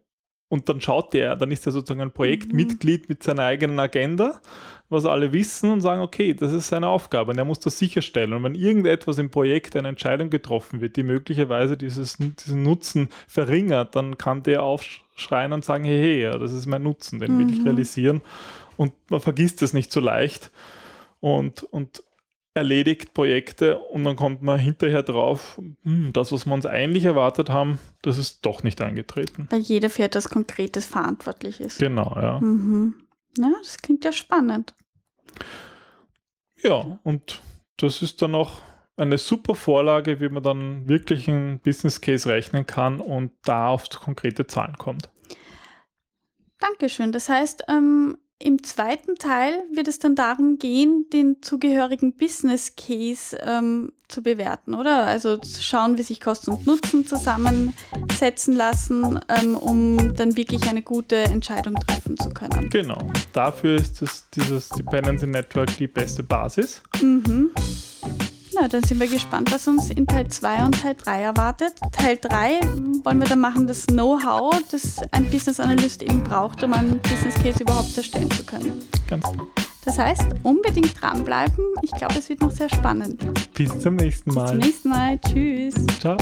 Und 0.50 0.68
dann 0.68 0.82
schaut 0.82 1.14
der, 1.14 1.36
dann 1.36 1.52
ist 1.52 1.66
er 1.68 1.72
sozusagen 1.72 2.02
ein 2.02 2.12
Projektmitglied 2.12 3.08
mit 3.08 3.24
seiner 3.24 3.44
eigenen 3.44 3.80
Agenda, 3.80 4.42
was 4.94 5.06
alle 5.06 5.34
wissen 5.34 5.72
und 5.72 5.82
sagen, 5.82 6.02
okay, 6.02 6.34
das 6.34 6.54
ist 6.54 6.70
seine 6.70 6.88
Aufgabe 6.88 7.32
und 7.32 7.38
er 7.38 7.46
muss 7.46 7.60
das 7.60 7.78
sicherstellen. 7.78 8.34
Und 8.34 8.44
wenn 8.44 8.56
irgendetwas 8.56 9.18
im 9.18 9.30
Projekt 9.30 9.76
eine 9.76 9.90
Entscheidung 9.90 10.30
getroffen 10.30 10.80
wird, 10.80 10.96
die 10.96 11.04
möglicherweise 11.04 11.76
dieses, 11.76 12.18
diesen 12.18 12.64
Nutzen 12.64 13.10
verringert, 13.28 13.96
dann 13.96 14.18
kann 14.18 14.44
der 14.44 14.64
aufschreien 14.64 15.52
und 15.54 15.66
sagen, 15.66 15.84
hey, 15.84 15.98
hey, 16.00 16.22
ja, 16.24 16.38
das 16.38 16.54
ist 16.54 16.66
mein 16.66 16.84
Nutzen, 16.84 17.20
den 17.20 17.38
will 17.38 17.50
ich 17.52 17.60
Mhm. 17.60 17.64
realisieren. 17.66 18.22
Und 18.78 18.94
man 19.10 19.20
vergisst 19.20 19.62
es 19.62 19.74
nicht 19.74 19.92
so 19.92 20.00
leicht 20.00 20.52
und, 21.20 21.64
und 21.64 22.04
erledigt 22.56 23.14
Projekte 23.14 23.80
und 23.80 24.04
dann 24.04 24.16
kommt 24.16 24.44
man 24.44 24.60
hinterher 24.60 25.02
drauf, 25.04 25.60
hm, 25.84 26.14
das, 26.14 26.32
was 26.32 26.46
wir 26.46 26.54
uns 26.54 26.66
eigentlich 26.66 27.06
erwartet 27.06 27.50
haben, 27.50 27.80
das 28.04 28.18
ist 28.18 28.46
doch 28.46 28.62
nicht 28.64 28.80
eingetreten. 28.82 29.48
Weil 29.50 29.62
jeder 29.62 29.90
für 29.90 30.04
etwas 30.04 30.30
Konkretes 30.30 30.86
verantwortlich 30.86 31.60
ist. 31.60 31.80
Genau, 31.80 32.14
ja. 32.16 32.40
Mhm. 32.40 32.94
Ja, 33.38 33.52
das 33.64 33.78
klingt 33.78 34.06
ja 34.06 34.12
spannend. 34.12 34.76
Ja, 36.62 37.00
und 37.04 37.42
das 37.78 38.02
ist 38.02 38.22
dann 38.22 38.36
auch 38.36 38.62
eine 38.96 39.18
super 39.18 39.56
Vorlage, 39.56 40.20
wie 40.20 40.30
man 40.30 40.44
dann 40.44 40.88
wirklich 40.88 41.28
einen 41.28 41.60
Business 41.60 42.00
Case 42.00 42.30
rechnen 42.30 42.66
kann 42.66 43.00
und 43.00 43.32
da 43.44 43.70
auf 43.70 43.90
konkrete 43.90 44.48
Zahlen 44.48 44.78
kommt. 44.78 45.10
Dankeschön. 46.60 47.12
Das 47.12 47.28
heißt, 47.28 47.66
ähm, 47.68 48.18
im 48.40 48.62
zweiten 48.64 49.16
Teil 49.16 49.64
wird 49.72 49.88
es 49.88 50.00
dann 50.00 50.16
darum 50.16 50.58
gehen, 50.58 51.06
den 51.14 51.42
zugehörigen 51.42 52.14
Business 52.14 52.76
Case 52.76 53.38
ähm, 53.42 53.94
zu 54.10 54.22
bewerten, 54.22 54.74
oder? 54.74 55.06
Also 55.06 55.38
zu 55.38 55.64
schauen, 55.64 55.98
wie 55.98 56.04
sich 56.04 56.20
Kosten 56.20 56.52
und 56.52 56.68
Nutzen 56.68 57.08
zusammensetzen 57.08 58.56
lassen, 58.56 59.20
ähm, 59.30 59.56
um 59.56 60.14
dann 60.16 60.36
wirklich 60.36 60.68
eine 60.68 60.82
gute 60.82 61.16
Entscheidung 61.18 61.76
treffen 61.76 62.18
zu 62.18 62.30
können. 62.30 62.70
Genau. 62.70 62.98
Dafür 63.32 63.76
ist 63.76 64.02
das, 64.02 64.28
dieses 64.32 64.70
Dependency 64.70 65.28
Network 65.28 65.78
die 65.78 65.88
beste 65.88 66.22
Basis. 66.22 66.82
Mhm. 67.02 67.52
Na, 68.60 68.68
dann 68.68 68.84
sind 68.84 69.00
wir 69.00 69.08
gespannt, 69.08 69.52
was 69.52 69.68
uns 69.68 69.90
in 69.90 70.06
Teil 70.06 70.28
2 70.28 70.66
und 70.66 70.82
Teil 70.82 70.96
3 70.96 71.22
erwartet. 71.22 71.74
Teil 71.92 72.18
3 72.18 72.60
wollen 73.04 73.20
wir 73.20 73.28
dann 73.28 73.40
machen, 73.40 73.68
das 73.68 73.86
Know-how, 73.88 74.54
das 74.70 74.98
ein 75.12 75.30
Business 75.30 75.60
Analyst 75.60 76.04
eben 76.04 76.24
braucht, 76.24 76.64
um 76.64 76.74
einen 76.74 77.00
Business 77.00 77.36
Case 77.36 77.62
überhaupt 77.62 77.98
erstellen 77.98 78.30
zu 78.32 78.44
können. 78.44 78.84
Ganz 79.08 79.30
genau. 79.30 79.48
Das 79.86 79.98
heißt, 79.98 80.28
unbedingt 80.44 81.02
dranbleiben. 81.02 81.66
Ich 81.82 81.92
glaube, 81.92 82.16
es 82.18 82.30
wird 82.30 82.42
noch 82.42 82.52
sehr 82.52 82.70
spannend. 82.70 83.22
Bis 83.54 83.78
zum 83.80 83.96
nächsten 83.96 84.34
Mal. 84.34 84.44
Bis 84.44 84.52
zum 84.52 84.60
nächsten 84.60 84.90
Mal. 84.90 85.20
Tschüss. 85.20 85.76
Ciao. 86.00 86.18